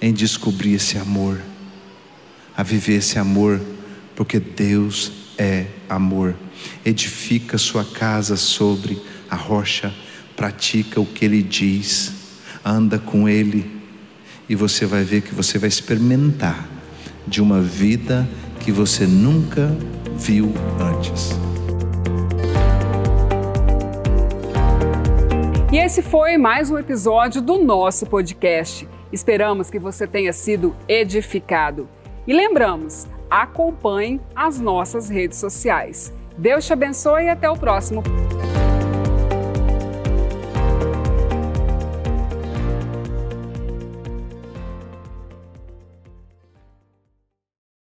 em 0.00 0.12
descobrir 0.12 0.74
esse 0.74 0.98
amor. 0.98 1.40
A 2.56 2.62
viver 2.62 2.94
esse 2.94 3.18
amor. 3.18 3.60
Porque 4.16 4.40
Deus 4.40 5.12
é 5.38 5.66
amor. 5.88 6.34
Edifica 6.84 7.58
sua 7.58 7.84
casa 7.84 8.36
sobre 8.36 9.00
a 9.30 9.36
rocha. 9.36 9.94
Pratica 10.34 11.00
o 11.00 11.06
que 11.06 11.24
Ele 11.24 11.42
diz 11.42 12.22
anda 12.64 12.98
com 12.98 13.28
Ele 13.28 13.82
e 14.48 14.54
você 14.54 14.86
vai 14.86 15.04
ver 15.04 15.22
que 15.22 15.34
você 15.34 15.58
vai 15.58 15.68
experimentar 15.68 16.68
de 17.26 17.40
uma 17.40 17.60
vida 17.60 18.28
que 18.62 18.70
você 18.70 19.06
nunca 19.06 19.76
viu 20.14 20.52
antes. 20.80 21.30
E 25.72 25.78
esse 25.78 26.00
foi 26.00 26.38
mais 26.38 26.70
um 26.70 26.78
episódio 26.78 27.42
do 27.42 27.58
nosso 27.58 28.06
podcast. 28.06 28.88
Esperamos 29.12 29.68
que 29.68 29.80
você 29.80 30.06
tenha 30.06 30.32
sido 30.32 30.76
edificado. 30.86 31.88
E 32.24 32.32
lembramos, 32.32 33.08
acompanhe 33.28 34.20
as 34.34 34.60
nossas 34.60 35.08
redes 35.08 35.38
sociais. 35.38 36.12
Deus 36.38 36.64
te 36.64 36.72
abençoe 36.72 37.24
e 37.24 37.28
até 37.30 37.50
o 37.50 37.56
próximo 37.56 38.02